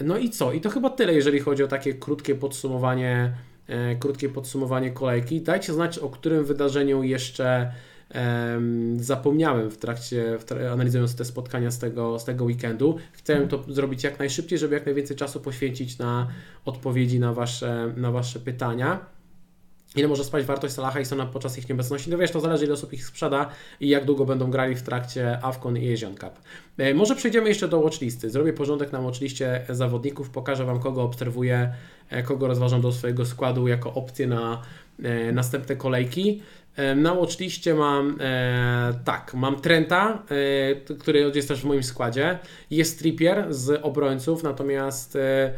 [0.01, 0.53] No i co?
[0.53, 3.33] I to chyba tyle, jeżeli chodzi o takie krótkie podsumowanie,
[3.67, 5.41] e, krótkie podsumowanie kolejki.
[5.41, 7.71] Dajcie znać, o którym wydarzeniu jeszcze
[8.15, 8.61] e,
[8.97, 12.97] zapomniałem w trakcie, w tra analizując te spotkania z tego, z tego weekendu.
[13.13, 16.27] Chciałem to zrobić jak najszybciej, żeby jak najwięcej czasu poświęcić na
[16.65, 19.14] odpowiedzi na Wasze, na wasze pytania.
[19.95, 22.09] Ile może spać wartość Salaha i Sona podczas ich nieobecności?
[22.09, 25.39] No wiesz, to zależy ile osób ich sprzeda i jak długo będą grali w trakcie
[25.41, 26.31] AFCON i Asian Cup.
[26.77, 28.29] E, może przejdziemy jeszcze do watchlisty.
[28.29, 31.73] Zrobię porządek na watchliście zawodników, pokażę Wam kogo obserwuję,
[32.09, 34.61] e, kogo rozważam do swojego składu jako opcję na
[35.03, 36.41] e, następne kolejki.
[36.95, 40.23] Na watchliście mam e, tak, mam Trenta,
[40.89, 42.39] e, który jest też w moim składzie.
[42.71, 45.53] Jest Trippier z obrońców, natomiast e,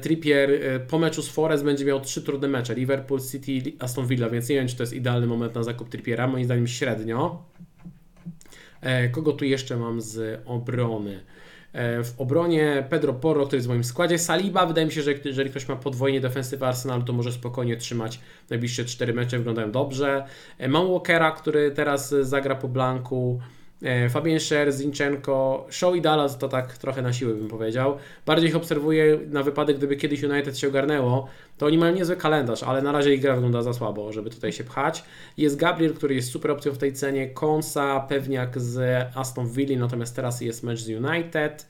[0.00, 0.50] Trippier
[0.88, 2.74] po meczu z Forest będzie miał trzy trudne mecze.
[2.74, 6.26] Liverpool, City, Aston Villa, więc nie wiem, czy to jest idealny moment na zakup Trippiera.
[6.26, 7.44] Moim zdaniem średnio.
[9.12, 11.20] Kogo tu jeszcze mam z obrony?
[11.74, 14.18] E, w obronie Pedro Porro, który jest w moim składzie.
[14.18, 18.20] Saliba, wydaje mi się, że jeżeli ktoś ma podwojenie defensywę Arsenalu, to może spokojnie trzymać
[18.50, 20.24] najbliższe 4 mecze, wyglądają dobrze.
[20.58, 23.40] E, mam Walkera, który teraz zagra po blanku.
[23.82, 27.96] E, Fabien Scher, Zinchenko, Show i Dallas to tak trochę na siłę bym powiedział.
[28.26, 32.62] Bardziej ich obserwuję na wypadek, gdyby kiedyś United się ogarnęło, to oni mają niezły kalendarz,
[32.62, 35.04] ale na razie ich gra wygląda za słabo, żeby tutaj się pchać.
[35.36, 40.16] Jest Gabriel, który jest super opcją w tej cenie, Konsa, pewniak z Aston Villa, natomiast
[40.16, 41.66] teraz jest mecz z United.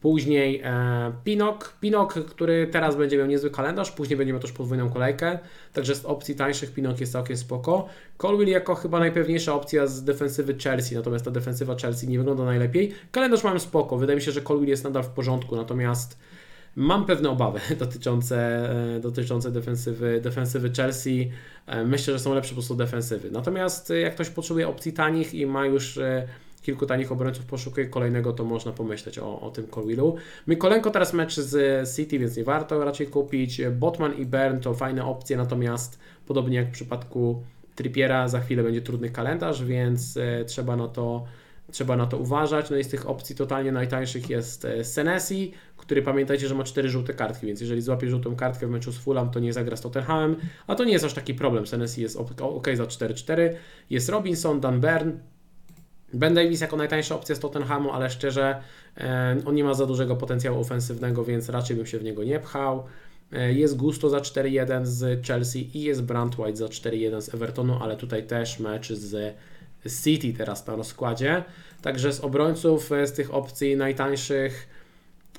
[0.00, 4.90] Później e, Pinok, Pinok, który teraz będzie miał niezły kalendarz, później będzie miał też podwójną
[4.90, 5.38] kolejkę,
[5.72, 7.88] także z opcji tańszych Pinok jest całkiem spoko.
[8.16, 12.94] Colwill jako chyba najpewniejsza opcja z defensywy Chelsea, natomiast ta defensywa Chelsea nie wygląda najlepiej.
[13.12, 16.18] Kalendarz mam spoko, wydaje mi się, że Colwill jest nadal w porządku, natomiast
[16.76, 21.30] mam pewne obawy dotyczące, e, dotyczące defensywy, defensywy Chelsea.
[21.66, 23.30] E, myślę, że są lepsze po prostu defensywy.
[23.30, 26.28] Natomiast jak ktoś potrzebuje opcji tanich i ma już e,
[26.62, 30.16] kilku tanich obrońców poszukuje kolejnego, to można pomyśleć o, o tym Colwillu.
[30.46, 33.62] Mykolenko teraz mecz z City, więc nie warto raczej kupić.
[33.70, 37.42] Botman i Bern to fajne opcje, natomiast podobnie jak w przypadku
[37.74, 41.24] Trippiera, za chwilę będzie trudny kalendarz, więc e, trzeba na to
[41.70, 42.70] trzeba na to uważać.
[42.70, 46.88] No i z tych opcji totalnie najtańszych jest e, Senesi, który pamiętajcie, że ma cztery
[46.88, 49.80] żółte kartki, więc jeżeli złapie żółtą kartkę w meczu z Fulham, to nie zagra z
[49.80, 51.66] Tottenhamem, a to nie jest aż taki problem.
[51.66, 53.50] Senesi jest ok za 4-4.
[53.90, 55.10] Jest Robinson, Dan Bern,
[56.14, 58.62] Ben Davis jako najtańsza opcja z Tottenhamu, ale szczerze
[58.96, 62.40] e, on nie ma za dużego potencjału ofensywnego, więc raczej bym się w niego nie
[62.40, 62.84] pchał.
[63.32, 67.78] E, jest Gusto za 4-1 z Chelsea i jest Brant White za 4-1 z Evertonu,
[67.82, 69.36] ale tutaj też mecz z
[70.04, 71.44] City teraz na rozkładzie.
[71.82, 74.68] Także z obrońców, e, z tych opcji najtańszych,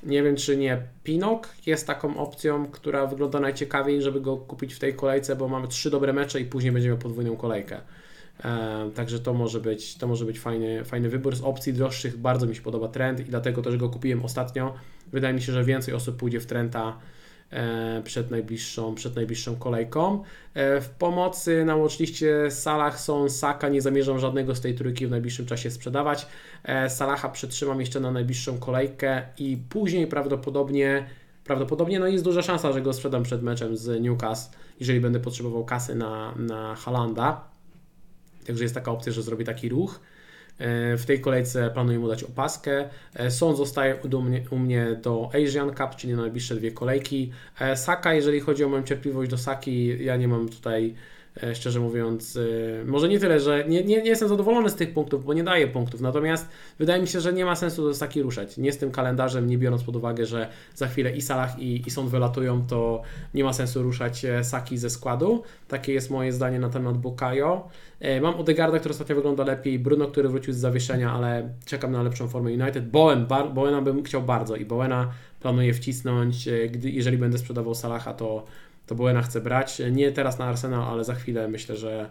[0.02, 4.78] nie wiem czy nie Pinok jest taką opcją, która wygląda najciekawiej, żeby go kupić w
[4.78, 7.80] tej kolejce, bo mamy trzy dobre mecze i później będziemy podwójną kolejkę.
[8.94, 11.36] Także to może być, to może być fajny, fajny wybór.
[11.36, 14.74] Z opcji droższych bardzo mi się podoba trend i dlatego też go kupiłem ostatnio.
[15.12, 16.98] Wydaje mi się, że więcej osób pójdzie w trenda
[17.50, 20.22] e, przed najbliższą, przed najbliższą kolejką.
[20.54, 25.10] E, w pomocy na watchliście Salah są Saka, nie zamierzam żadnego z tej trójki w
[25.10, 26.26] najbliższym czasie sprzedawać.
[26.64, 31.06] E, Salaha przetrzymam jeszcze na najbliższą kolejkę i później prawdopodobnie
[31.44, 35.64] prawdopodobnie no jest duża szansa, że go sprzedam przed meczem z Newcastle, jeżeli będę potrzebował
[35.64, 37.51] kasy na, na Halanda.
[38.46, 40.00] Także jest taka opcja, że zrobię taki ruch.
[40.58, 42.88] E, w tej kolejce planuję mu dać opaskę.
[43.14, 47.32] E, Son zostaje u mnie, u mnie do Asian Cup, czyli na najbliższe dwie kolejki.
[47.60, 50.94] E, Saka, jeżeli chodzi o moją cierpliwość do Saki, ja nie mam tutaj
[51.54, 52.38] szczerze mówiąc,
[52.82, 55.44] e, może nie tyle, że nie, nie, nie jestem zadowolony z tych punktów, bo nie
[55.44, 58.56] daję punktów, natomiast wydaje mi się, że nie ma sensu do Saki ruszać.
[58.56, 61.90] Nie z tym kalendarzem, nie biorąc pod uwagę, że za chwilę i Salah i, i
[61.90, 63.02] Son wylatują, to
[63.34, 65.42] nie ma sensu ruszać e, Saki ze składu.
[65.68, 67.68] Takie jest moje zdanie na temat Bukayo.
[68.22, 72.28] Mam Odegarda, który ostatnio wygląda lepiej, Bruno, który wrócił z zawieszenia, ale czekam na lepszą
[72.28, 72.90] formę United.
[72.90, 78.14] Bowen, bar, Bowena bym chciał bardzo i Bowena planuję wcisnąć, gdy, jeżeli będę sprzedawał Salaha,
[78.14, 78.44] to
[78.92, 79.82] to Bowena chcę brać.
[79.92, 82.10] Nie teraz na Arsenal, ale za chwilę myślę, że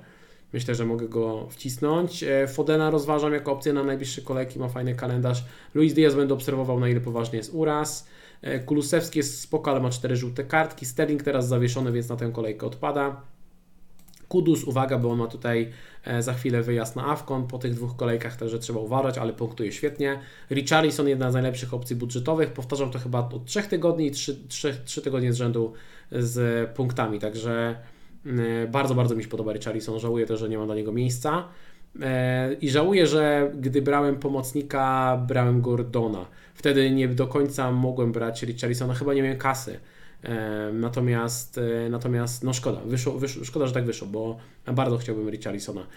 [0.54, 2.24] myślę, że mogę go wcisnąć.
[2.24, 5.44] E, Fodena rozważam jako opcję na najbliższe kolejki, ma fajny kalendarz.
[5.74, 8.08] Luis Diaz będę obserwował, na ile poważnie jest uraz.
[8.42, 10.86] E, Kulusewski jest spoko, ale ma cztery żółte kartki.
[10.86, 13.22] Sterling teraz zawieszony, więc na tę kolejkę odpada.
[14.32, 15.70] Kudus, uwaga, bo on ma tutaj
[16.06, 19.72] e, za chwilę wyjazd na Afkon, po tych dwóch kolejkach także trzeba uważać, ale punktuje
[19.72, 20.20] świetnie.
[20.52, 24.82] Richarlison, jedna z najlepszych opcji budżetowych, powtarzam to chyba od 3 tygodni i 3, 3,
[24.86, 25.74] 3 tygodnie z rzędu
[26.12, 27.76] z punktami, także
[28.26, 31.48] mm, bardzo, bardzo mi się podoba Richarlison, żałuję też, że nie mam dla niego miejsca.
[32.02, 36.26] E, I żałuję, że gdy brałem pomocnika, brałem Gordona.
[36.54, 39.80] Wtedy nie do końca mogłem brać Richarlisona, chyba nie miałem kasy.
[40.24, 44.38] E, natomiast, e, natomiast no szkoda, wyszło, wyszło, szkoda, że tak wyszło, bo
[44.74, 45.88] bardzo chciałbym Richarlisona.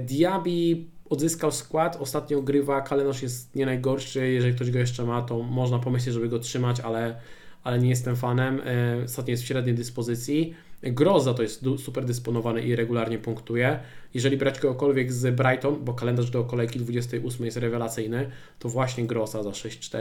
[0.00, 0.76] Diaby
[1.10, 5.78] odzyskał skład, ostatnio grywa, kalendarz jest nie najgorszy, jeżeli ktoś go jeszcze ma, to można
[5.78, 7.20] pomyśleć, żeby go trzymać, ale
[7.64, 8.60] ale nie jestem fanem.
[8.64, 10.54] E, ostatnio jest w średniej dyspozycji.
[10.82, 13.80] Groza to jest super dysponowany i regularnie punktuje.
[14.14, 19.42] Jeżeli brać kogokolwiek z Brighton, bo kalendarz do kolejki 28 jest rewelacyjny, to właśnie Groza
[19.42, 19.98] za 6-4.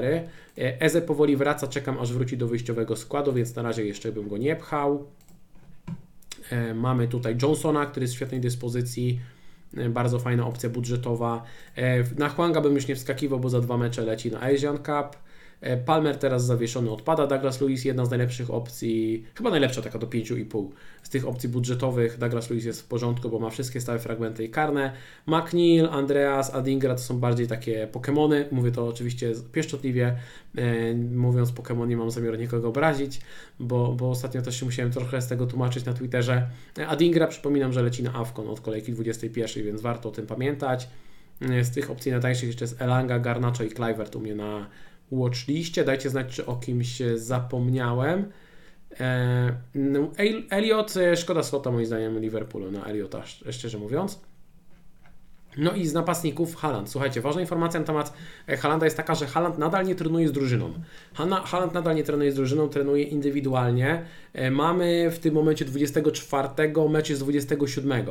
[0.57, 4.27] E, Eze powoli wraca, czekam aż wróci do wyjściowego składu, więc na razie jeszcze bym
[4.27, 5.07] go nie pchał.
[6.49, 9.19] E, mamy tutaj Johnsona, który jest w świetnej dyspozycji.
[9.89, 11.43] Bardzo fajna opcja budżetowa.
[12.17, 15.17] Na Huanga bym już nie wskakiwał, bo za dwa mecze leci na Asian Cup.
[15.61, 20.07] E, Palmer teraz zawieszony odpada, Douglas Lewis jedna z najlepszych opcji, chyba najlepsza taka do
[20.07, 20.67] 5,5
[21.03, 22.17] z tych opcji budżetowych.
[22.17, 24.93] Douglas Lewis jest w porządku, bo ma wszystkie stałe fragmenty i karne.
[25.27, 30.15] McNeil, Andreas, Adingra to są bardziej takie Pokémony, mówię to oczywiście pieszczotliwie,
[30.57, 33.21] e, mówiąc Pokémon nie mam zamiaru nikogo obrazić,
[33.59, 36.49] bo, bo ostatnio też się musiałem trochę z tego tłumaczyć na Twitterze.
[36.77, 40.89] E, Adingra przypominam, że leci na Avcon od kolejki 21, więc warto o tym pamiętać.
[41.61, 44.67] Z tych opcji najtańszych jeszcze jest Elanga, Garnacho i Clivert u mnie na
[45.11, 45.83] watchliście.
[45.83, 48.31] Dajcie znać, czy o kimś zapomniałem.
[48.99, 50.11] E, no,
[50.49, 54.19] Elliot, e, szkoda slota moim zdaniem Liverpoolu na Elliota, szczerze mówiąc.
[55.57, 56.89] No i z napastników Haland.
[56.89, 58.13] Słuchajcie, ważna informacja na temat
[58.47, 60.73] e, Halanda jest taka, że Haland nadal nie trenuje z drużyną.
[61.45, 64.05] Haland nadal nie trenuje z drużyną, trenuje indywidualnie.
[64.33, 66.47] E, mamy w tym momencie 24,
[66.89, 68.05] mecz jest 27,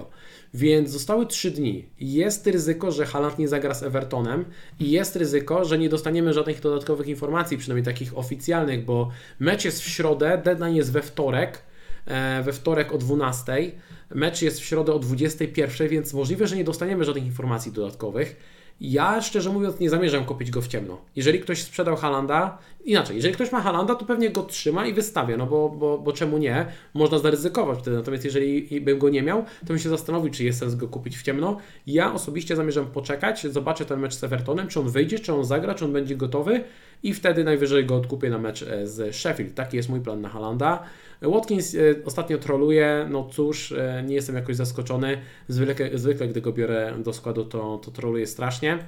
[0.55, 1.89] więc zostały 3 dni.
[2.01, 4.45] Jest ryzyko, że Haland nie zagra z Evertonem
[4.81, 9.81] i jest ryzyko, że nie dostaniemy żadnych dodatkowych informacji, przynajmniej takich oficjalnych, bo mecz jest
[9.81, 11.63] w środę, deadline jest we wtorek,
[12.07, 13.73] e, we wtorek o 12.
[14.15, 18.37] Mecz jest w środę o 21, więc możliwe, że nie dostaniemy żadnych informacji dodatkowych.
[18.81, 20.99] Ja szczerze mówiąc nie zamierzam kupić go w ciemno.
[21.17, 25.37] Jeżeli ktoś sprzedał Halanda, inaczej, jeżeli ktoś ma Halanda, to pewnie go trzyma i wystawia,
[25.37, 26.67] no bo, bo, bo czemu nie?
[26.95, 27.97] Można zaryzykować wtedy.
[27.97, 31.17] Natomiast jeżeli bym go nie miał, to bym się zastanowił, czy jest sens go kupić
[31.19, 31.57] w ciemno.
[31.87, 35.75] Ja osobiście zamierzam poczekać, zobaczę ten mecz z Evertonem, czy on wyjdzie, czy on zagra,
[35.75, 36.65] czy on będzie gotowy
[37.03, 39.55] i wtedy najwyżej go odkupię na mecz e, z Sheffield.
[39.55, 40.83] Taki jest mój plan na Halanda.
[41.23, 45.19] Watkins e, ostatnio troluje, no cóż, e, nie jestem jakoś zaskoczony.
[45.49, 48.79] Zwykle, zwykle gdy go biorę do składu, to, to troluje strasznie.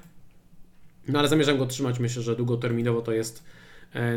[1.09, 1.99] No ale zamierzam go trzymać.
[1.99, 3.45] Myślę, że długoterminowo to jest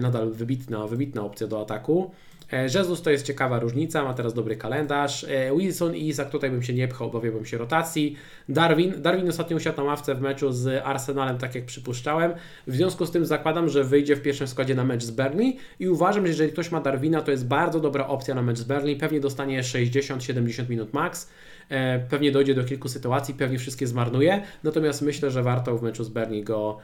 [0.01, 2.11] nadal wybitna, wybitna opcja do ataku.
[2.53, 5.23] E, Jezus to jest ciekawa różnica, ma teraz dobry kalendarz.
[5.23, 8.15] E, Wilson i Isaac tutaj bym się nie pchał, obawiałbym się rotacji.
[8.49, 12.33] Darwin, Darwin ostatnio usiadł na ławce w meczu z Arsenalem, tak jak przypuszczałem.
[12.67, 15.89] W związku z tym zakładam, że wyjdzie w pierwszym składzie na mecz z Burnley i
[15.89, 18.95] uważam, że jeżeli ktoś ma Darwina, to jest bardzo dobra opcja na mecz z Burnley.
[18.95, 21.29] Pewnie dostanie 60-70 minut max.
[21.69, 24.41] E, pewnie dojdzie do kilku sytuacji, pewnie wszystkie zmarnuje.
[24.63, 26.79] Natomiast myślę, że warto w meczu z Burnley go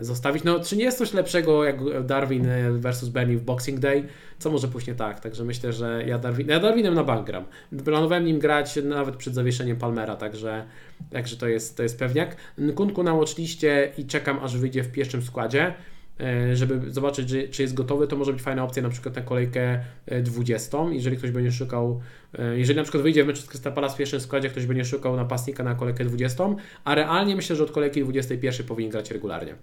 [0.00, 0.44] zostawić.
[0.44, 2.46] No, czy nie jest coś lepszego jak Darwin
[2.78, 4.04] versus Bernie w Boxing Day?
[4.38, 5.20] Co może pójść nie tak?
[5.20, 7.44] Także myślę, że ja, Darwin, ja Darwinem na bank gram.
[7.84, 10.64] Planowałem nim grać nawet przed zawieszeniem Palmera, także,
[11.10, 12.36] także to, jest, to jest pewniak.
[12.74, 15.74] Kunku na watchliście i czekam aż wyjdzie w pierwszym składzie.
[16.20, 19.80] E, żeby zobaczyć, czy jest gotowy, to może być fajna opcja na przykład na kolejkę
[20.22, 20.78] 20.
[20.78, 22.00] E, jeżeli ktoś będzie szukał,
[22.38, 24.84] e, jeżeli na przykład wyjdzie w meczu z Crystal Palace w pierwszym składzie, ktoś będzie
[24.84, 26.44] szukał napastnika na kolejkę 20,
[26.84, 29.54] a realnie myślę, że od kolejki 21 powinien grać regularnie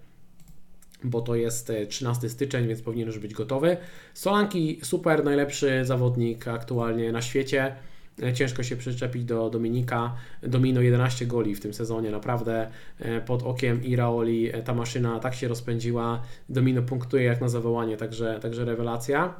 [1.04, 3.76] bo to jest 13 styczeń, więc powinien już być gotowy.
[4.14, 7.74] Solanki super, najlepszy zawodnik aktualnie na świecie.
[8.22, 10.14] E, ciężko się przyczepić do Dominika.
[10.42, 15.34] Domino 11 goli w tym sezonie, naprawdę e, pod okiem Iraoli e, ta maszyna tak
[15.34, 16.22] się rozpędziła.
[16.48, 19.34] Domino punktuje jak na zawołanie, także, także rewelacja.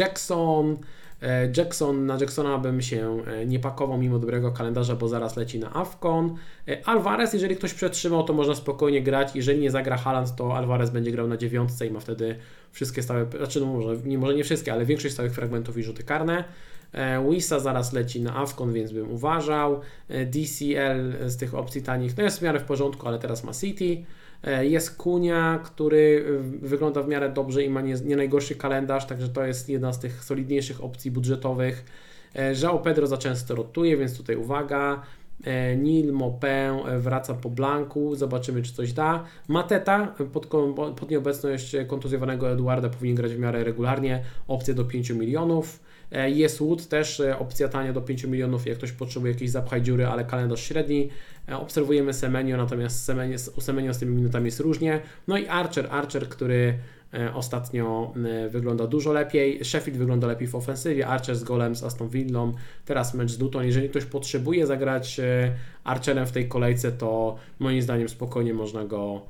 [0.00, 0.76] Jackson.
[1.56, 6.36] Jackson, na Jacksona bym się nie pakował mimo dobrego kalendarza, bo zaraz leci na Afcon.
[6.84, 9.36] Alvarez, jeżeli ktoś przetrzymał, to można spokojnie grać.
[9.36, 12.36] Jeżeli nie zagra Haaland, to Alvarez będzie grał na dziewiątce i ma wtedy
[12.72, 16.02] wszystkie stałe, znaczy no może nie, może nie wszystkie, ale większość stałych fragmentów i rzuty
[16.02, 16.44] karne.
[16.92, 19.80] E, Wisa zaraz leci na Avcon, więc bym uważał.
[20.08, 23.52] E, DCL z tych opcji tanich, no jest w miarę w porządku, ale teraz ma
[23.52, 24.04] City.
[24.44, 26.24] E, jest Kunia, który
[26.62, 29.98] wygląda w miarę dobrze i ma nie, nie najgorszy kalendarz, także to jest jedna z
[29.98, 31.84] tych solidniejszych opcji budżetowych.
[32.62, 35.02] João Pedro za często rotuje, więc tutaj uwaga.
[35.44, 36.48] E, Nil Mopin
[36.88, 39.24] e, wraca po blanku, zobaczymy czy coś da.
[39.48, 40.46] Mateta pod,
[40.96, 45.80] pod nieobecność kontuzjowanego Eduarda powinien grać w miarę regularnie, opcja do 5 milionów.
[46.12, 50.06] E, jest Wood też opcja tania do 5 milionów, jak ktoś potrzebuje jakiejś zapchaj dziury,
[50.06, 51.08] ale kalendarz średni.
[51.52, 55.00] Obserwujemy Semenio, natomiast Semenio, u Semenio z tymi minutami jest różnie.
[55.28, 56.78] No i Archer, Archer, który
[57.14, 59.64] E, ostatnio e, wygląda dużo lepiej.
[59.64, 61.06] Sheffield wygląda lepiej w ofensywie.
[61.06, 62.52] Archer z golem z Aston Villą.
[62.84, 63.64] Teraz mecz z Luton.
[63.64, 65.52] Jeżeli ktoś potrzebuje zagrać e,
[65.84, 69.22] Archerem w tej kolejce, to moim zdaniem spokojnie można go,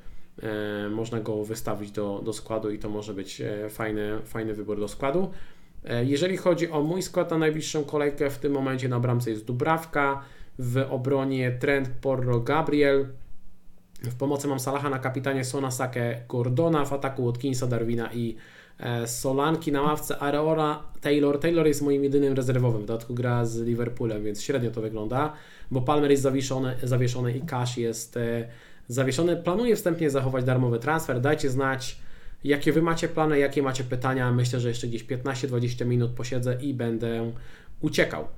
[0.91, 5.31] można go wystawić do, do składu i to może być fajny, fajny wybór do składu.
[6.05, 10.23] Jeżeli chodzi o mój skład na najbliższą kolejkę, w tym momencie na bramce jest Dubrawka,
[10.59, 13.07] w obronie Trent, Porro, Gabriel,
[14.03, 18.37] w pomocy mam Salaha na kapitanie, Sona, Sake, Gordona, w ataku Watkinsa, Darwina i
[18.79, 21.41] e, Solanki na ławce, Areola, Taylor.
[21.41, 25.33] Taylor jest moim jedynym rezerwowym, w dodatku gra z Liverpoolem, więc średnio to wygląda,
[25.71, 28.49] bo Palmer jest zawieszony, zawieszony i Cash jest e,
[28.89, 29.37] zawieszony.
[29.37, 31.99] Planuję wstępnie zachować darmowy transfer, dajcie znać,
[32.47, 34.33] jakie Wy macie plany, jakie macie pytania.
[34.33, 37.33] Myślę, że jeszcze gdzieś 15-20 minut posiedzę i będę
[37.81, 38.29] uciekał.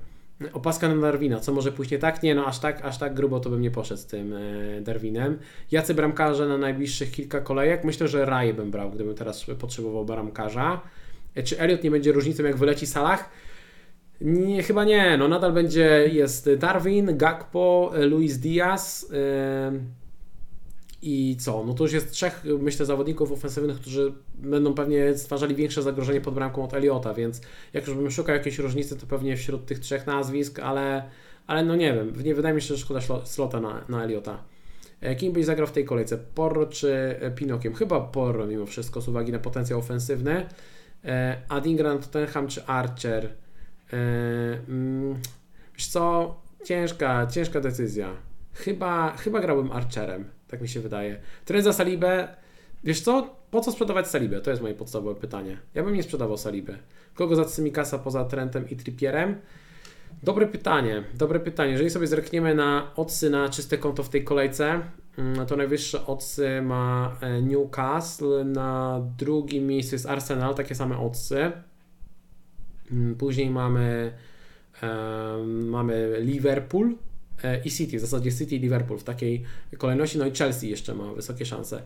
[0.53, 2.23] Opaska na Darwina, co może pójść nie tak?
[2.23, 5.37] Nie, no aż tak, aż tak grubo to bym nie poszedł z tym e, Darwinem.
[5.71, 7.83] Jacy bramkarze na najbliższych kilka kolejek?
[7.83, 10.81] Myślę, że Raje bym brał, gdybym teraz potrzebował bramkarza.
[11.35, 13.29] E, czy Elliot nie będzie różnicą, jak wyleci Salah?
[14.21, 19.79] Nie, chyba nie, no nadal będzie, jest Darwin, Gakpo, Luis Diaz, yy,
[21.01, 21.63] i co?
[21.63, 26.33] No to już jest trzech, myślę, zawodników ofensywnych, którzy będą pewnie stwarzali większe zagrożenie pod
[26.33, 27.41] bramką od Eliota, więc
[27.73, 31.03] jak już bym szukał jakiejś różnicy, to pewnie wśród tych trzech nazwisk, ale,
[31.47, 34.43] ale no nie wiem, nie wydaje mi się, że szkoda slota na, na Eliota.
[35.01, 36.17] E, kim byś zagrał w tej kolejce?
[36.35, 37.73] Porro czy e, Pinokiem?
[37.73, 40.45] Chyba Porro mimo wszystko z uwagi na potencjał ofensywny.
[41.05, 43.29] E, Adingra, Tottenham czy Archer?
[44.67, 45.15] Mm,
[45.75, 46.35] wiesz co?
[46.65, 48.09] ciężka, ciężka decyzja.
[48.53, 51.19] Chyba, chyba grałbym Archerem, tak mi się wydaje.
[51.45, 52.27] Trend za Salibę,
[52.83, 54.41] wiesz co, po co sprzedawać Salibę?
[54.41, 55.57] To jest moje podstawowe pytanie.
[55.73, 56.77] Ja bym nie sprzedawał Salibę.
[57.13, 59.35] Kogo za Cymikasa poza Trentem i Trippierem?
[60.23, 61.71] Dobre pytanie, dobre pytanie.
[61.71, 64.81] Jeżeli sobie zerkniemy na odsy na czyste konto w tej kolejce,
[65.17, 71.51] mm, to najwyższe odsy ma e, Newcastle, na drugim miejscu jest Arsenal, takie same odsy.
[72.91, 74.11] Mm, później mamy,
[75.45, 77.08] mamy Liverpool e,
[77.65, 79.43] i City, w zasadzie City i Liverpool w takiej
[79.77, 81.81] kolejności, no i Chelsea jeszcze ma wysokie szanse.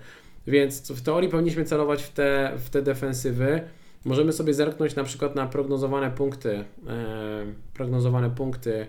[0.47, 3.61] Więc w teorii powinniśmy celować w te, w te defensywy.
[4.05, 8.87] Możemy sobie zerknąć na przykład na prognozowane punkty, e, prognozowane punkty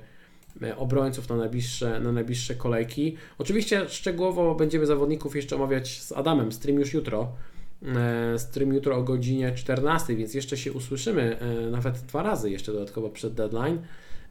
[0.63, 3.17] e, obrońców na najbliższe, na najbliższe kolejki.
[3.39, 7.33] Oczywiście szczegółowo będziemy zawodników jeszcze omawiać z Adamem, stream już jutro.
[7.97, 12.73] E, stream jutro o godzinie 14, więc jeszcze się usłyszymy e, nawet dwa razy jeszcze
[12.73, 13.79] dodatkowo przed deadline.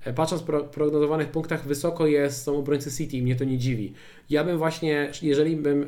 [0.05, 3.93] E, patrząc po prognozowanych punktach, wysoko jest, są obrońcy City i mnie to nie dziwi.
[4.29, 5.85] Ja bym właśnie, jeżeli bym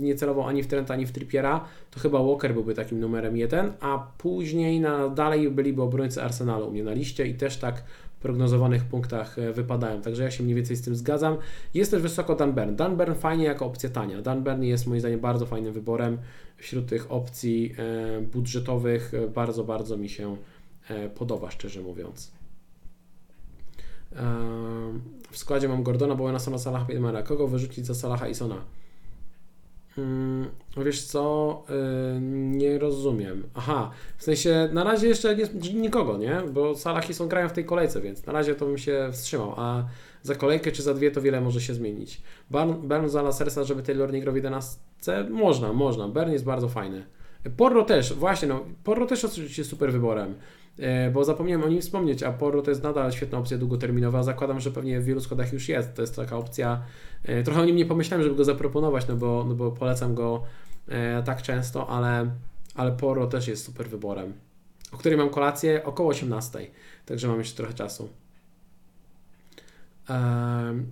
[0.00, 3.72] nie celował ani w Trenta, ani w Trippiera, to chyba Walker byłby takim numerem jeden,
[3.80, 7.82] a później na, dalej byliby obrońcy Arsenalu u mnie na liście i też tak
[8.24, 10.02] prognozowanych punktach e, wypadają.
[10.02, 11.36] Także ja się mniej więcej z tym zgadzam.
[11.74, 12.76] Jest też wysoko Dan Burn.
[12.76, 14.22] Dan Burn fajnie jako opcja tania.
[14.22, 16.18] Dan Burn jest moim zdaniem bardzo fajnym wyborem
[16.56, 19.12] wśród tych opcji e, budżetowych.
[19.34, 20.36] Bardzo, bardzo mi się
[20.88, 22.32] e, podoba, szczerze mówiąc.
[25.30, 27.22] W składzie mam Gordona, Bowena, Sona, Salaha, Piedmara.
[27.22, 28.56] Kogo wyrzucić za Salaha i Sona?
[29.96, 30.48] Hmm,
[30.84, 31.62] wiesz co,
[32.30, 33.42] nie rozumiem.
[33.54, 36.42] Aha, w sensie na razie jeszcze nie, nikogo, nie?
[36.52, 39.54] Bo Salah i są grają w tej kolejce, więc na razie to bym się wstrzymał,
[39.56, 39.84] a
[40.22, 42.22] za kolejkę czy za dwie to wiele może się zmienić.
[42.82, 44.78] Bern za Lasersa, żeby Taylor nie grał w 11?
[45.30, 46.08] Można, można.
[46.08, 47.06] Bern jest bardzo fajny.
[47.56, 50.34] Porro też, właśnie, no, Porro też oczywiście super wyborem.
[50.78, 54.22] E, bo zapomniałem o nim wspomnieć, a Porro to jest nadal świetna opcja długoterminowa.
[54.22, 55.94] Zakładam, że pewnie w wielu składach już jest.
[55.94, 56.82] To jest taka opcja.
[57.24, 60.42] E, trochę o nim nie pomyślałem, żeby go zaproponować, no bo, no bo polecam go
[60.88, 62.30] e, tak często, ale,
[62.74, 64.32] ale Porro też jest super wyborem.
[64.92, 66.58] O której mam kolację około 18,
[67.06, 68.08] także mam jeszcze trochę czasu.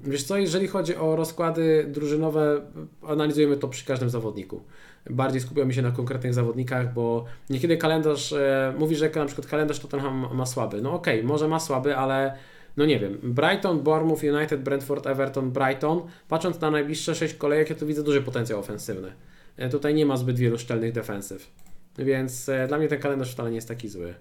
[0.05, 2.63] Wiesz co, jeżeli chodzi o rozkłady drużynowe,
[3.03, 4.63] analizujemy to przy każdym zawodniku
[5.11, 9.79] bardziej skupiamy się na konkretnych zawodnikach, bo niekiedy kalendarz, e, mówi, że na przykład kalendarz
[9.79, 10.83] Tottenham ma słaby.
[10.83, 12.37] No okej, okay, może ma słaby, ale
[12.77, 17.77] no nie wiem, Brighton, Bournemouth, United, Brentford, Everton, Brighton, patrząc na najbliższe 6 kolejek, ja
[17.77, 19.13] tu widzę duży potencjał ofensywny.
[19.57, 21.51] E, tutaj nie ma zbyt wielu szczelnych defensyw,
[21.99, 24.15] więc e, dla mnie ten kalendarz wcale nie jest taki zły.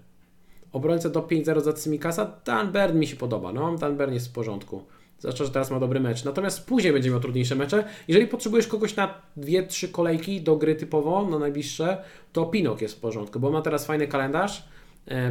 [0.72, 4.32] Obrońca do 5-0 za Cymikasa, Dan Bern mi się podoba, no Dan Bern jest w
[4.32, 4.84] porządku.
[5.22, 6.24] Zwłaszcza, że teraz ma dobry mecz.
[6.24, 7.84] Natomiast później będzie miał trudniejsze mecze.
[8.08, 13.00] Jeżeli potrzebujesz kogoś na 2-3 kolejki do gry typowo, na najbliższe, to Pinok jest w
[13.00, 14.64] porządku, bo ma teraz fajny kalendarz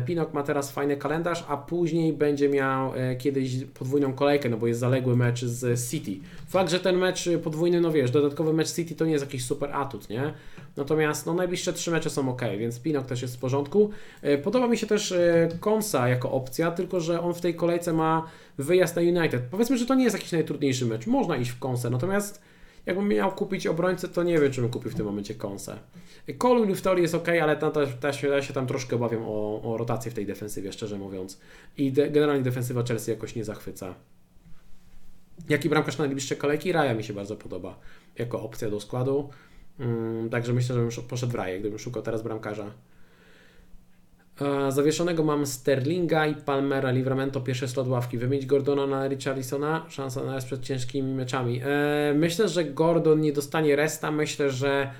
[0.05, 4.67] Pinok ma teraz fajny kalendarz, a później będzie miał e, kiedyś podwójną kolejkę, no bo
[4.67, 6.11] jest zaległy mecz z City.
[6.47, 9.69] Fakt, że ten mecz podwójny, no wiesz, dodatkowy mecz City to nie jest jakiś super
[9.73, 10.33] atut, nie?
[10.77, 13.89] Natomiast no najbliższe trzy mecze są ok, więc Pinok też jest w porządku.
[14.21, 15.13] E, podoba mi się też
[15.59, 19.41] Konsa jako opcja, tylko że on w tej kolejce ma wyjazd na United.
[19.51, 22.41] Powiedzmy, że to nie jest jakiś najtrudniejszy mecz, można iść w Konsę, natomiast
[22.85, 25.79] jakbym miał kupić obrońcę, to nie wiem, czy bym kupił w tym momencie Konsę.
[26.37, 29.61] Colin w teorii jest ok, ale tam też, też, ja się tam troszkę obawiam o,
[29.63, 31.39] o rotację w tej defensywie, szczerze mówiąc.
[31.77, 33.95] I de, generalnie defensywa Chelsea jakoś nie zachwyca.
[35.49, 36.71] Jaki bramkarz na najbliższe kolejki?
[36.71, 37.79] Raja mi się bardzo podoba
[38.15, 39.29] jako opcja do składu.
[39.79, 42.71] Mm, także myślę, że bym poszedł w Raję, gdybym szukał teraz bramkarza.
[44.69, 48.17] Zawieszonego mam Sterlinga i Palmera, Livramento, pierwsze slot ławki.
[48.17, 49.85] Wymienić Gordona na Richarlisona?
[49.89, 51.61] Szansa na raz przed ciężkimi meczami.
[51.63, 54.11] E, myślę, że Gordon nie dostanie resta.
[54.11, 54.91] Myślę, że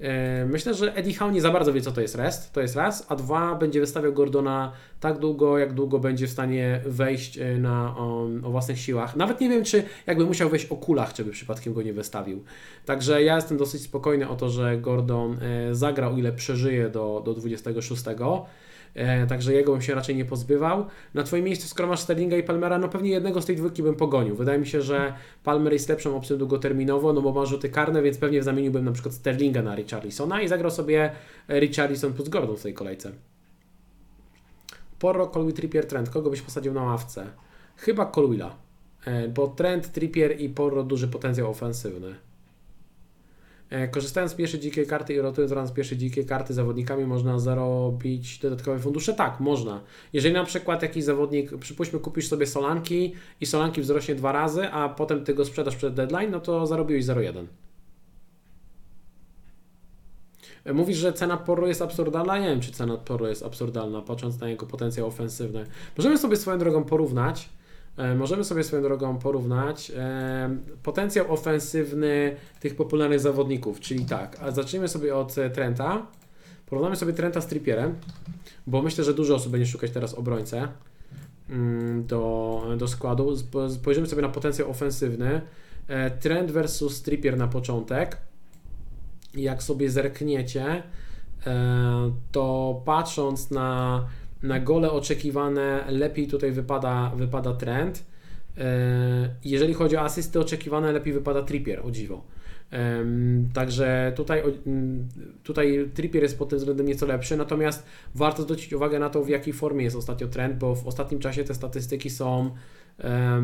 [0.00, 2.76] e, Myślę, że Eddie Howe nie za bardzo wie, co to jest rest, to jest
[2.76, 7.58] raz, a dwa, będzie wystawiał Gordona tak długo, jak długo będzie w stanie wejść e,
[7.58, 9.16] na, o, o własnych siłach.
[9.16, 12.44] Nawet nie wiem, czy jakby musiał wejść o kulach, czy by przypadkiem go nie wystawił.
[12.84, 15.38] Także ja jestem dosyć spokojny o to, że Gordon
[15.72, 18.04] zagrał, ile przeżyje do, do 26.
[18.94, 20.86] E, także jego bym się raczej nie pozbywał.
[21.14, 23.94] Na Twoim miejscu, skoro masz Sterlinga i Palmera, no pewnie jednego z tej dwójki bym
[23.94, 24.36] pogonił.
[24.36, 28.18] Wydaje mi się, że Palmer jest lepszą opcją długoterminowo, no bo ma rzuty karne, więc
[28.18, 31.10] pewnie zamieniłbym na przykład Sterlinga na Richarlisona i zagrał sobie
[31.48, 33.12] Richarlison plus Gordon w tej kolejce.
[34.98, 36.10] Porro, Colwill, Trippier, Trent.
[36.10, 37.26] Kogo byś posadził na ławce?
[37.76, 38.56] Chyba Colwilla,
[39.06, 42.14] e, bo Trent, Trippier i Porro duży potencjał ofensywny.
[43.70, 48.38] E, korzystając z pierwszej dzikiej karty i rotując z pierwszej dzikiej karty zawodnikami można zarobić
[48.38, 49.14] dodatkowe fundusze?
[49.14, 49.80] Tak, można.
[50.12, 54.88] Jeżeli na przykład jakiś zawodnik, przypuśćmy kupisz sobie Solanki i Solanki wzrośnie dwa razy, a
[54.88, 57.46] potem Ty go sprzedasz przed deadline, no to zarobiłeś 0,1.
[60.64, 62.38] E, mówisz, że cena Porro jest absurdalna?
[62.38, 65.66] Nie wiem, czy cena Porro jest absurdalna, patrząc na jego potencjał ofensywny.
[65.96, 67.48] Możemy sobie swoją drogą porównać
[68.16, 74.88] możemy sobie swoją drogą porównać e, potencjał ofensywny tych popularnych zawodników, czyli tak, a zacznijmy
[74.88, 76.06] sobie od e, Trenta.
[76.66, 77.94] Porównamy sobie Trenta z Trippierem,
[78.66, 80.68] bo myślę, że dużo osób będzie szukać teraz obrońcę
[81.50, 83.36] mm, do, do składu.
[83.68, 85.40] Spojrzymy sobie na potencjał ofensywny.
[86.20, 88.16] Trent versus Trippier na początek.
[89.34, 90.82] Jak sobie zerkniecie,
[92.32, 94.00] to patrząc na
[94.44, 98.04] na gole oczekiwane lepiej tutaj wypada, wypada trend.
[98.58, 102.24] E, jeżeli chodzi o asysty oczekiwane, lepiej wypada Trippier, o dziwo.
[103.52, 104.42] Także tutaj,
[105.42, 109.28] tutaj Trippier jest pod tym względem nieco lepszy, natomiast warto zwrócić uwagę na to, w
[109.28, 112.50] jakiej formie jest ostatnio trend, bo w ostatnim czasie te statystyki są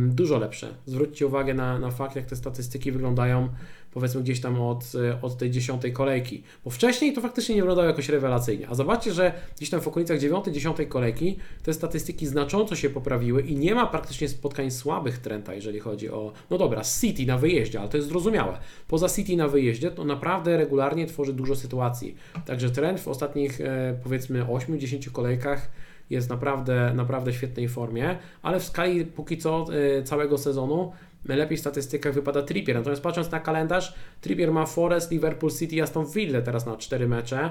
[0.09, 0.75] dużo lepsze.
[0.87, 3.49] Zwróćcie uwagę na, na fakt, jak te statystyki wyglądają
[3.93, 6.43] powiedzmy gdzieś tam od, e, od tej dziesiątej kolejki.
[6.65, 8.69] Bo wcześniej to faktycznie nie wyglądało jakoś rewelacyjnie.
[8.69, 13.43] A zobaczcie, że gdzieś tam w okolicach dziewiątej, dziesiątej kolejki te statystyki znacząco się poprawiły
[13.43, 17.81] i nie ma praktycznie spotkań słabych Trenta, jeżeli chodzi o, no dobra, City na wyjeździe,
[17.81, 18.59] ale to jest zrozumiałe.
[18.89, 22.17] Poza City na wyjeździe to naprawdę regularnie tworzy dużo sytuacji.
[22.47, 25.71] Także trend w ostatnich e, powiedzmy 8-10 kolejkach
[26.11, 29.67] jest naprawdę, naprawdę świetnej formie, ale w skali póki co
[29.99, 30.93] y, całego sezonu
[31.25, 32.77] lepiej w statystykach wypada Trippier.
[32.77, 37.51] Natomiast patrząc na kalendarz, Trippier ma Forest, Liverpool City, Aston Villa teraz na 4 mecze.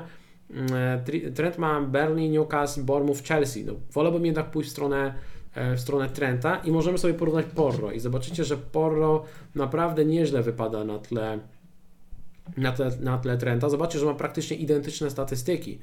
[1.14, 3.66] Y, Trent ma Burnley, Newcastle, Bournemouth, Chelsea.
[3.66, 5.14] No, wolałbym jednak pójść w stronę,
[5.56, 9.24] e, w stronę Trenta i możemy sobie porównać Porro i zobaczycie, że Porro
[9.56, 11.40] naprawdę nieźle wypada na tle
[12.58, 13.70] na tle, na tle Trenta.
[13.70, 15.80] Zobaczcie, że ma praktycznie identyczne statystyki.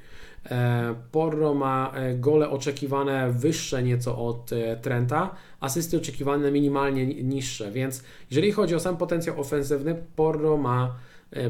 [0.51, 7.71] E, Porro ma e, gole oczekiwane wyższe nieco od e, Trenta, asysty oczekiwane minimalnie niższe,
[7.71, 10.95] więc jeżeli chodzi o sam potencjał ofensywny, Porro ma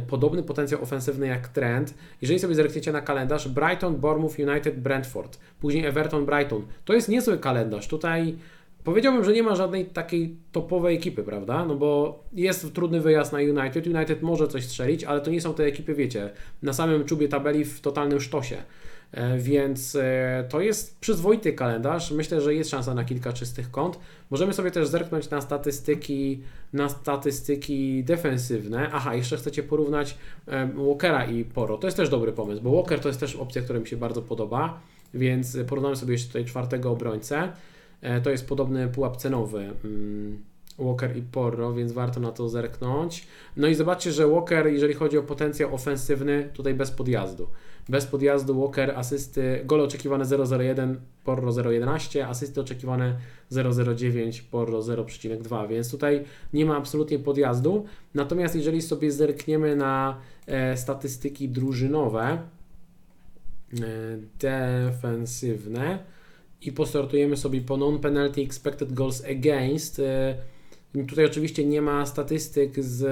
[0.08, 1.94] podobny potencjał ofensywny jak Trent.
[2.22, 6.66] Jeżeli sobie zerkniecie na kalendarz, Brighton, Bournemouth, United, Brentford, później Everton, Brighton.
[6.86, 7.88] To jest niezły kalendarz.
[7.88, 8.38] Tutaj
[8.88, 11.66] Powiedziałbym, że nie ma żadnej takiej topowej ekipy, prawda?
[11.66, 13.88] No bo jest trudny wyjazd na United.
[13.88, 16.30] United może coś strzelić, ale to nie są te ekipy, wiecie,
[16.62, 18.58] na samym czubie tabeli w totalnym sztosie.
[19.12, 22.12] E, więc e, to jest przyzwoity kalendarz.
[22.12, 24.00] Myślę, że jest szansa na kilka czystych kąt.
[24.30, 26.42] Możemy sobie też zerknąć na statystyki,
[26.74, 28.90] na statystyki defensywne.
[28.94, 30.18] Aha, jeszcze chcecie porównać
[30.76, 31.78] Walkera i Poro.
[31.78, 34.22] To jest też dobry pomysł, bo Walker to jest też opcja, która mi się bardzo
[34.22, 34.80] podoba.
[35.14, 37.52] Więc porównamy sobie jeszcze tutaj czwartego obrońcę.
[38.02, 39.72] E, to jest podobny pułap cenowy.
[39.86, 40.44] Mm,
[40.80, 43.28] Walker i Porro, więc warto na to zerknąć.
[43.58, 47.48] No i zobaczcie, że Walker, jeżeli chodzi o potencjał ofensywny, tutaj bez podjazdu.
[47.90, 53.18] Bez podjazdu Walker, asysty, gole oczekiwane 0,01, Porro 0,11, asysty oczekiwane
[53.52, 56.24] 0,09, Porro 0,2, więc tutaj
[56.54, 57.86] nie ma absolutnie podjazdu.
[58.14, 60.18] Natomiast jeżeli sobie zerkniemy na
[60.48, 62.38] e, statystyki drużynowe, e,
[64.40, 66.00] defensywne,
[66.62, 70.00] i postartujemy sobie po non-penalty expected goals against.
[70.00, 70.38] E,
[71.08, 73.06] tutaj oczywiście nie ma statystyk z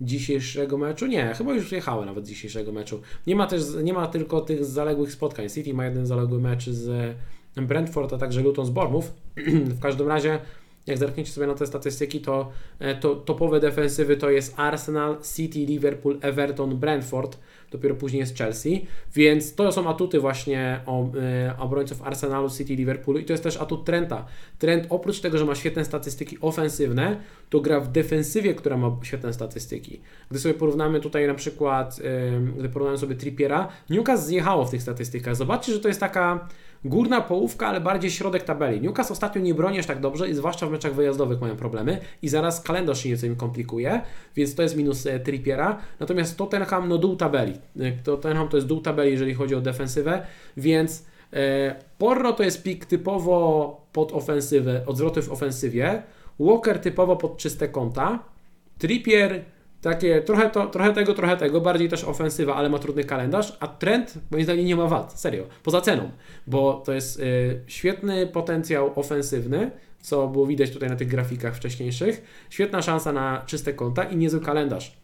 [0.00, 1.06] dzisiejszego meczu.
[1.06, 3.00] Nie, chyba już jechały nawet z dzisiejszego meczu.
[3.26, 5.48] Nie ma też, nie ma tylko tych zaległych spotkań.
[5.48, 7.16] City ma jeden zaległy mecz z
[7.56, 9.06] Brentford, a także Luton z Bournemouth.
[9.76, 10.38] w każdym razie,
[10.86, 15.58] jak zerkniecie sobie na te statystyki, to, e, to topowe defensywy to jest Arsenal, City,
[15.58, 17.38] Liverpool, Everton, Brentford
[17.70, 20.80] dopiero później jest Chelsea, więc to są atuty właśnie
[21.50, 24.26] y, obrońców Arsenalu, City, Liverpoolu i to jest też atut Trenta.
[24.58, 27.16] Trent oprócz tego, że ma świetne statystyki ofensywne,
[27.50, 30.00] to gra w defensywie, która ma świetne statystyki.
[30.30, 34.82] Gdy sobie porównamy tutaj na przykład, y, gdy porównamy sobie Trippiera, Newcastle zjechało w tych
[34.82, 35.36] statystykach.
[35.36, 36.48] Zobaczcie, że to jest taka
[36.84, 38.80] górna połówka, ale bardziej środek tabeli.
[38.80, 42.60] Newcastle ostatnio nie bronisz tak dobrze i zwłaszcza w meczach wyjazdowych mają problemy i zaraz
[42.60, 44.00] kalendarz się nieco im komplikuje,
[44.36, 45.78] więc to jest minus e, Trippiera.
[46.00, 47.52] Natomiast Tottenham no dół tabeli.
[47.80, 50.26] E, Tottenham to jest dół tabeli, jeżeli chodzi o defensywę,
[50.56, 56.02] więc e, Porro to jest pik typowo pod ofensywę, odzwroty w ofensywie,
[56.40, 58.18] Walker typowo pod czyste konta,
[58.78, 59.44] Trippier
[59.82, 63.68] takie trochę, to, trochę tego, trochę tego, bardziej też ofensywa, ale ma trudny kalendarz, a
[63.68, 66.10] trend moim zdaniem nie ma wad, serio, poza ceną,
[66.46, 69.70] bo to jest y, świetny potencjał ofensywny,
[70.00, 74.40] co było widać tutaj na tych grafikach wcześniejszych, świetna szansa na czyste konta i niezły
[74.40, 74.99] kalendarz.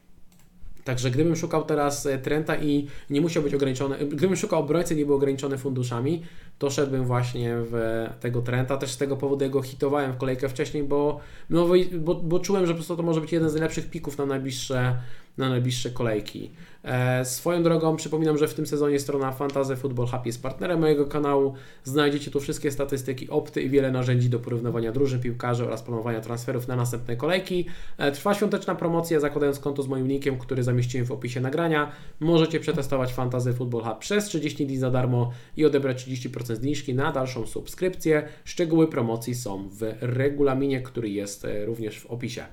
[0.87, 5.07] Także gdybym szukał teraz e, Trenta i nie musiał być ograniczony, gdybym szukał obrońcy nie
[5.07, 6.22] był ograniczony funduszami,
[6.59, 8.76] to szedłbym właśnie w tego Trenta.
[8.76, 11.20] Też z tego powodu jego hitowałem w kolejkę wcześniej, bo,
[11.51, 11.68] no,
[11.99, 14.97] bo, bo czułem, że po prostu to może być jeden z najlepszych pików na najbliższe
[15.39, 16.51] na najbliższe kolejki.
[16.84, 21.07] E, swoją drogą przypominam, że w tym sezonie strona Fantasy Football Hub jest partnerem mojego
[21.07, 21.55] kanału.
[21.84, 26.68] Znajdziecie tu wszystkie statystyki, opty i wiele narzędzi do porównywania drużyn, piłkarzy oraz planowania transferów
[26.68, 27.66] na następne kolejki.
[27.99, 31.93] E, trwa świąteczna promocja, zakładając konto z moim linkiem, który zamieściłem w opisie nagrania.
[32.20, 36.95] Możecie przetestować Fantasy Football Hub przez 30 dni za darmo i odebrać 30% 10% zniżki
[36.95, 38.28] na dalszą subskrypcję.
[38.45, 42.45] Szczegóły promocji są w regulaminie, który jest e, również w opisie.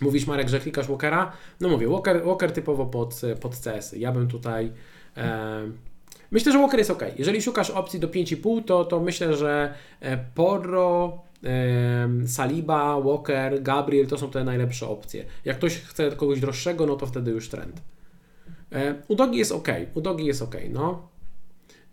[0.00, 1.32] Mówisz Marek, że klikasz Walkera?
[1.60, 3.92] No mówię, Walker, Walker typowo pod, pod CS.
[3.92, 4.72] Ja bym tutaj...
[5.16, 5.62] E,
[6.30, 7.02] myślę, że Walker jest ok.
[7.18, 14.06] Jeżeli szukasz opcji do 5,5, to, to myślę, że e, Porro, e, Saliba, Walker, Gabriel
[14.06, 15.24] to są te najlepsze opcje.
[15.44, 17.82] Jak ktoś chce kogoś droższego, no to wtedy już trend.
[18.72, 19.68] E, Udogi jest ok.
[19.94, 21.08] Udogi jest ok, no.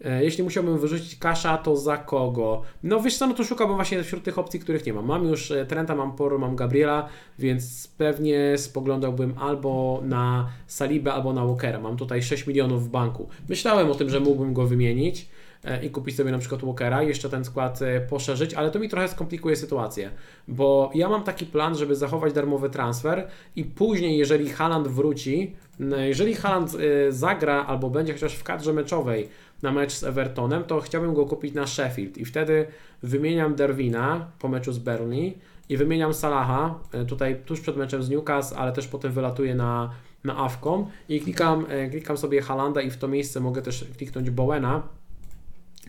[0.05, 2.61] E, jeśli musiałbym wyrzucić kasza, to za kogo?
[2.83, 5.05] No wiesz co, no to szukałbym właśnie wśród tych opcji, których nie mam.
[5.05, 7.07] Mam już e, Trenta, mam Poro, mam Gabriela,
[7.39, 11.79] więc pewnie spoglądałbym albo na Salibę, albo na Walkera.
[11.79, 13.29] Mam tutaj 6 milionów w banku.
[13.49, 15.29] Myślałem o tym, że mógłbym go wymienić
[15.63, 17.79] e, i kupić sobie na przykład Walkera, jeszcze ten skład
[18.09, 20.11] poszerzyć, ale to mi trochę skomplikuje sytuację,
[20.47, 25.55] bo ja mam taki plan, żeby zachować darmowy transfer i później, jeżeli Haaland wróci,
[25.97, 26.77] jeżeli Haaland
[27.09, 29.29] zagra albo będzie chociaż w kadrze meczowej,
[29.61, 32.67] na mecz z Evertonem, to chciałbym go kupić na Sheffield i wtedy
[33.03, 35.37] wymieniam Derwina po meczu z Burnley
[35.69, 39.91] i wymieniam Salaha e, tutaj tuż przed meczem z Newcastle, ale też potem wylatuję na,
[40.23, 44.29] na Avcom i klikam, e, klikam sobie Halanda i w to miejsce mogę też kliknąć
[44.29, 44.83] Bowena.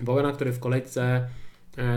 [0.03, 1.29] Bowena, który w kolejce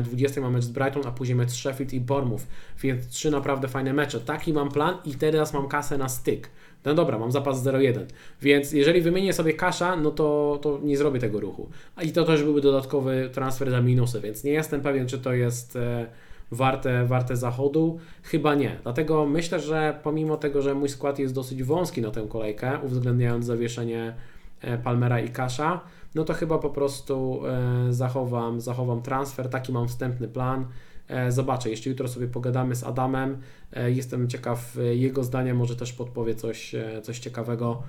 [0.03, 2.43] 20 e, ma mecz z Brighton, a później mecz z Sheffield i Bournemouth,
[2.81, 4.19] więc trzy naprawdę fajne mecze.
[4.19, 6.49] Taki mam plan i teraz mam kasę na styk.
[6.85, 8.05] No dobra, mam zapas 0,1,
[8.41, 11.69] więc jeżeli wymienię sobie kasza, no to, to nie zrobię tego ruchu.
[11.95, 15.33] A i to też byłby dodatkowy transfer za minusy, więc nie jestem pewien, czy to
[15.33, 16.05] jest e,
[16.51, 17.99] warte, warte zachodu.
[18.23, 18.77] Chyba nie.
[18.83, 23.45] Dlatego myślę, że pomimo tego, że mój skład jest dosyć wąski na tę kolejkę, uwzględniając
[23.45, 24.13] zawieszenie
[24.61, 25.81] e, Palmera i Kasza,
[26.15, 29.49] no to chyba po prostu e, zachowam, zachowam transfer.
[29.49, 30.65] Taki mam wstępny plan.
[31.11, 33.37] E, zobaczę, jeszcze jutro sobie pogadamy z Adamem.
[33.73, 37.83] E, jestem ciekaw e, jego zdania, może też podpowie coś, coś ciekawego,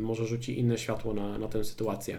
[0.00, 2.18] może rzuci inne światło na, na tę sytuację.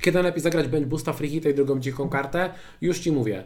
[0.00, 2.50] Kiedy lepiej zagrać bench boosta, free hit i drugą dziką kartę?
[2.80, 3.44] Już Ci mówię.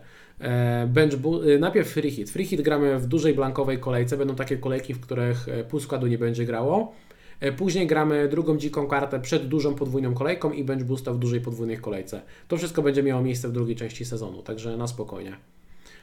[0.87, 1.15] Bench
[1.61, 2.31] najpierw free hit.
[2.31, 4.17] Free hit gramy w dużej blankowej kolejce.
[4.17, 6.93] Będą takie kolejki, w których pół składu nie będzie grało.
[7.41, 11.41] E, później gramy drugą dziką kartę przed dużą podwójną kolejką i bench boosta w dużej
[11.41, 12.23] podwójnej kolejce.
[12.49, 15.37] To wszystko będzie miało miejsce w drugiej części sezonu, także na spokojnie.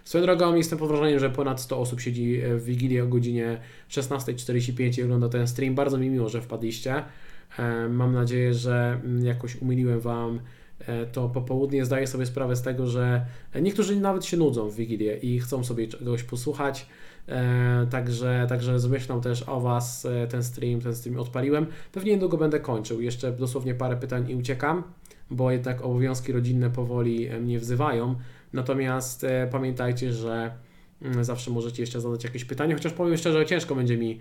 [0.04, 3.62] Swoją drogą jestem pod wrażeniem, że ponad 100 osób siedzi e, w Wigilię o godzinie
[3.90, 5.76] 16.45 i ogląda ten stream.
[5.76, 7.04] Bardzo mi miło, że wpadliście.
[7.60, 10.40] E, mam nadzieję, że mm, jakoś umiliłem Wam
[11.12, 11.86] to popołudnie.
[11.86, 13.26] Zdaję sobie sprawę z tego, że
[13.62, 16.86] niektórzy nawet się nudzą w Wigilię i chcą sobie czegoś posłuchać.
[17.32, 21.66] E, także, także zmyślam też o Was e, ten stream, ten stream odpaliłem.
[21.92, 24.84] Pewnie niedługo będę kończył, jeszcze dosłownie parę pytań i uciekam,
[25.30, 28.16] bo jednak obowiązki rodzinne powoli e, mnie wzywają.
[28.54, 30.52] Natomiast pamiętajcie, że
[31.02, 34.20] mm, zawsze możecie jeszcze zadać jakieś pytanie, chociaż powiem szczerze, ciężko będzie mi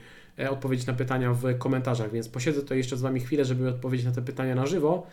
[0.51, 4.13] odpowiedzieć na pytania w komentarzach, więc posiedzę to jeszcze z Wami chwilę, żeby odpowiedzieć na
[4.13, 5.07] te pytania na żywo.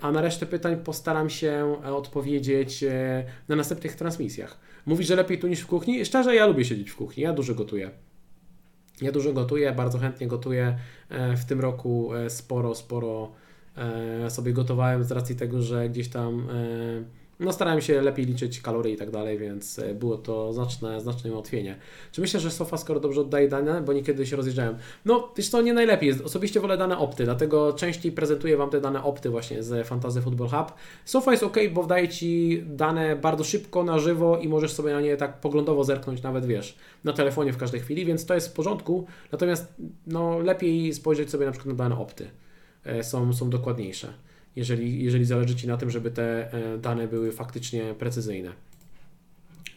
[0.00, 2.84] A na resztę pytań postaram się odpowiedzieć
[3.48, 4.58] na następnych transmisjach.
[4.86, 6.04] Mówisz, że lepiej tu niż w kuchni?
[6.04, 7.90] Szczerze, ja lubię siedzieć w kuchni, ja dużo gotuję.
[9.02, 10.78] Ja dużo gotuję, bardzo chętnie gotuję.
[11.08, 13.32] E, w tym roku e, sporo, sporo
[13.76, 16.48] e, sobie gotowałem z racji tego, że gdzieś tam
[17.40, 21.32] no starałem się lepiej liczyć kalorie i tak dalej, więc e, było to znaczne, znaczne
[21.32, 21.76] ułatwienie.
[22.12, 24.76] Czy myślę, że Sofa skoro dobrze oddaje dane, bo niekiedy się rozjeżdżałem?
[25.04, 26.22] No, wiesz to nie najlepiej.
[26.24, 30.48] Osobiście wolę dane opty, dlatego częściej prezentuję Wam te dane opty właśnie z Fantasy Football
[30.48, 30.72] Hub.
[31.04, 35.00] Sofa jest ok, bo daje Ci dane bardzo szybko, na żywo i możesz sobie na
[35.00, 38.52] nie tak poglądowo zerknąć, nawet wiesz, na telefonie w każdej chwili, więc to jest w
[38.52, 39.06] porządku.
[39.32, 39.74] Natomiast
[40.06, 42.30] no, lepiej spojrzeć sobie na przykład na dane opty.
[42.84, 44.12] E, są, są dokładniejsze
[44.60, 48.52] jeżeli, jeżeli zależy Ci na tym, żeby te e, dane były faktycznie precyzyjne.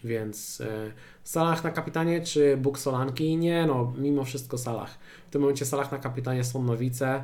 [0.03, 0.91] Więc e,
[1.23, 3.37] Salah na kapitanie czy Bóg Solanki?
[3.37, 4.97] Nie, no, mimo wszystko Salah.
[5.27, 7.23] W tym momencie Salah na kapitanie są nowice.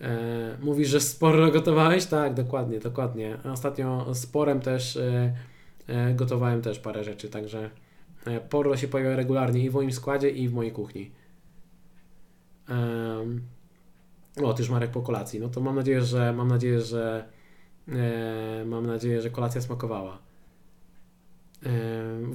[0.00, 2.06] E, mówisz, że sporo gotowałeś?
[2.06, 3.38] Tak, dokładnie, dokładnie.
[3.44, 4.98] Ostatnio sporem też
[6.14, 7.70] gotowałem też parę rzeczy, także
[8.50, 11.10] Porro się pojawia regularnie i w moim składzie, i w mojej kuchni.
[14.36, 15.40] O, już Marek po kolacji.
[15.40, 17.28] No to mam nadzieję, że mam nadzieję, że
[17.88, 20.18] e, mam nadzieję, że kolacja smakowała.
[21.66, 21.70] E,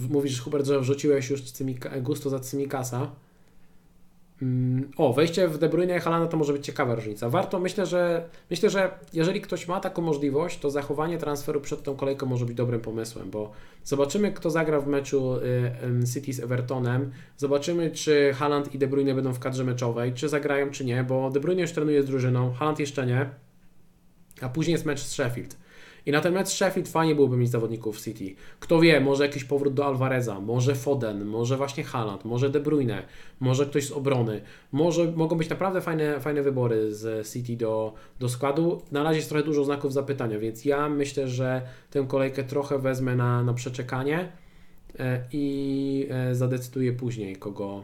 [0.10, 1.42] mówisz, Hubert, że wrzuciłeś już
[2.02, 3.12] gusto za Cymikasa.
[4.42, 7.30] Mm, o, wejście w De Bruyne i Halana to może być ciekawa różnica.
[7.30, 11.96] Warto, myślę, że myślę, że jeżeli ktoś ma taką możliwość, to zachowanie transferu przed tą
[11.96, 13.52] kolejką może być dobrym pomysłem, bo
[13.84, 15.42] zobaczymy, kto zagra w meczu y,
[16.14, 20.72] City z Evertonem, zobaczymy, czy Haaland i De Bruyne będą w kadrze meczowej, czy zagrają,
[20.72, 23.30] czy nie, bo De Bruyne już trenuje z drużyną, Haaland jeszcze nie,
[24.42, 25.58] a później jest mecz z Sheffield.
[26.06, 28.36] I na ten mecz Sheffield fajnie byłoby mieć zawodników City.
[28.60, 33.04] Kto wie, może jakiś powrót do Alvareza, może Foden, może właśnie Haaland, może De Bruyne,
[33.40, 34.42] może ktoś z obrony.
[34.72, 38.82] Może mogą być naprawdę fajne, fajne wybory z City do, do składu.
[38.92, 43.16] Na razie jest trochę dużo znaków zapytania, więc ja myślę, że tę kolejkę trochę wezmę
[43.16, 44.32] na, na przeczekanie
[45.00, 47.84] e, i e, zadecyduję później, kogo,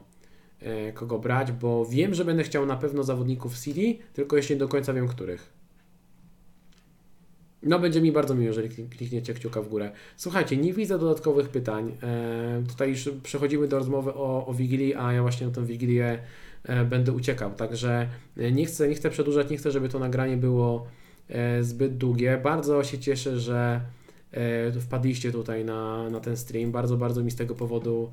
[0.59, 4.59] e, kogo brać, bo wiem, że będę chciał na pewno zawodników City, tylko jeszcze nie
[4.59, 5.60] do końca wiem, których.
[7.63, 9.91] No, będzie mi bardzo miło, jeżeli klik- klikniecie kciuka w górę.
[10.17, 11.97] Słuchajcie, nie widzę dodatkowych pytań.
[12.03, 16.19] E, tutaj już przechodzimy do rozmowy o, o Wigilii, a ja właśnie na tę Wigilię
[16.63, 17.51] e, będę uciekał.
[17.51, 18.07] Także
[18.37, 20.87] e, nie chcę, nie chcę przedłużać, nie chcę, żeby to nagranie było
[21.29, 22.39] e, zbyt długie.
[22.43, 23.81] Bardzo się cieszę, że
[24.31, 26.71] e, wpadliście tutaj na, na ten stream.
[26.71, 28.11] Bardzo, bardzo mi z tego powodu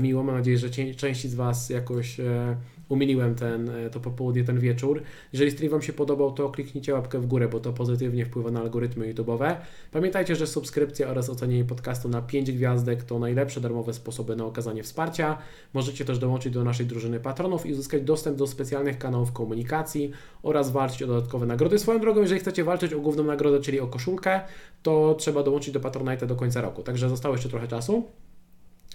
[0.00, 0.22] miło.
[0.22, 2.56] Mam nadzieję, że części z Was jakoś e,
[2.88, 5.02] umiliłem ten, e, to popołudnie, ten wieczór.
[5.32, 8.60] Jeżeli stream Wam się podobał, to kliknijcie łapkę w górę, bo to pozytywnie wpływa na
[8.60, 9.56] algorytmy YouTube'owe.
[9.92, 14.82] Pamiętajcie, że subskrypcja oraz ocenienie podcastu na 5 gwiazdek to najlepsze darmowe sposoby na okazanie
[14.82, 15.38] wsparcia.
[15.74, 20.10] Możecie też dołączyć do naszej drużyny patronów i uzyskać dostęp do specjalnych kanałów komunikacji
[20.42, 21.78] oraz walczyć o dodatkowe nagrody.
[21.78, 24.40] Swoją drogą, jeżeli chcecie walczyć o główną nagrodę, czyli o koszulkę,
[24.82, 26.82] to trzeba dołączyć do Patronite'a do końca roku.
[26.82, 28.04] Także zostało jeszcze trochę czasu.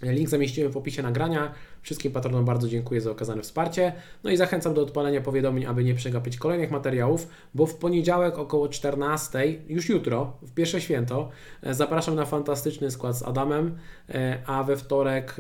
[0.02, 1.54] Link zamieściłem w opisie nagrania.
[1.82, 3.94] Wszystkim patronom bardzo dziękuję za okazane wsparcie.
[4.24, 8.70] No i zachęcam do odpalenia powiadomień, aby nie przegapić kolejnych materiałów, bo w poniedziałek około
[8.70, 11.30] 14, już jutro, w pierwsze święto,
[11.64, 13.78] e, zapraszam na fantastyczny skład z Adamem,
[14.10, 15.36] e, a we wtorek,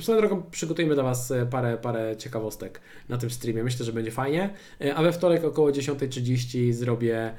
[0.00, 3.64] swoją drogą przygotujemy dla Was e, parę, parę ciekawostek na tym streamie.
[3.64, 4.50] Myślę, że będzie fajnie.
[4.94, 7.32] A we wtorek około 10.30 zrobię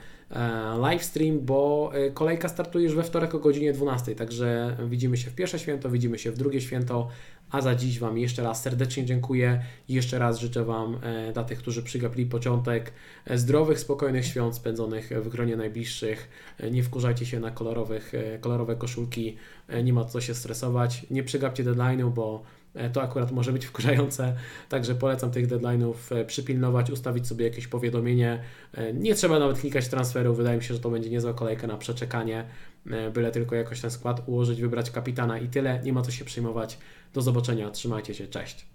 [0.80, 5.30] live stream, bo e, kolejka startuje już we wtorek o godzinie 12, także widzimy się
[5.32, 7.08] w pierwsze święto, widzimy się w drugie święto,
[7.52, 9.62] a za dziś Wam jeszcze raz serdecznie dziękuję.
[9.88, 12.94] I jeszcze raz życzę Wam e, dla tych, którzy przygapili początek,
[13.26, 16.30] e, zdrowych, spokojnych świąt spędzonych w gronie najbliższych.
[16.60, 21.06] E, Nie wkurzajcie się na kolorowych, e, kolorowe koszulki, e, nie ma co się stresować,
[21.12, 22.57] nie przygapcie deadline'u, bo e,
[22.94, 24.36] to akurat może być wkurzające,
[24.70, 28.44] także polecam tych deadline'ów e, przypilnować, ustawić sobie jakieś powiadomienie.
[28.74, 31.78] E, Nie trzeba nawet klikać transferu, wydaje mi się, że to będzie niezła kolejka na
[31.78, 32.46] przeczekanie,
[32.92, 36.26] e, byle tylko jakoś ten skład ułożyć, wybrać kapitana i tyle, nie ma co się
[36.26, 36.78] przejmować.
[37.14, 38.68] Do zobaczenia, trzymajcie się, cześć.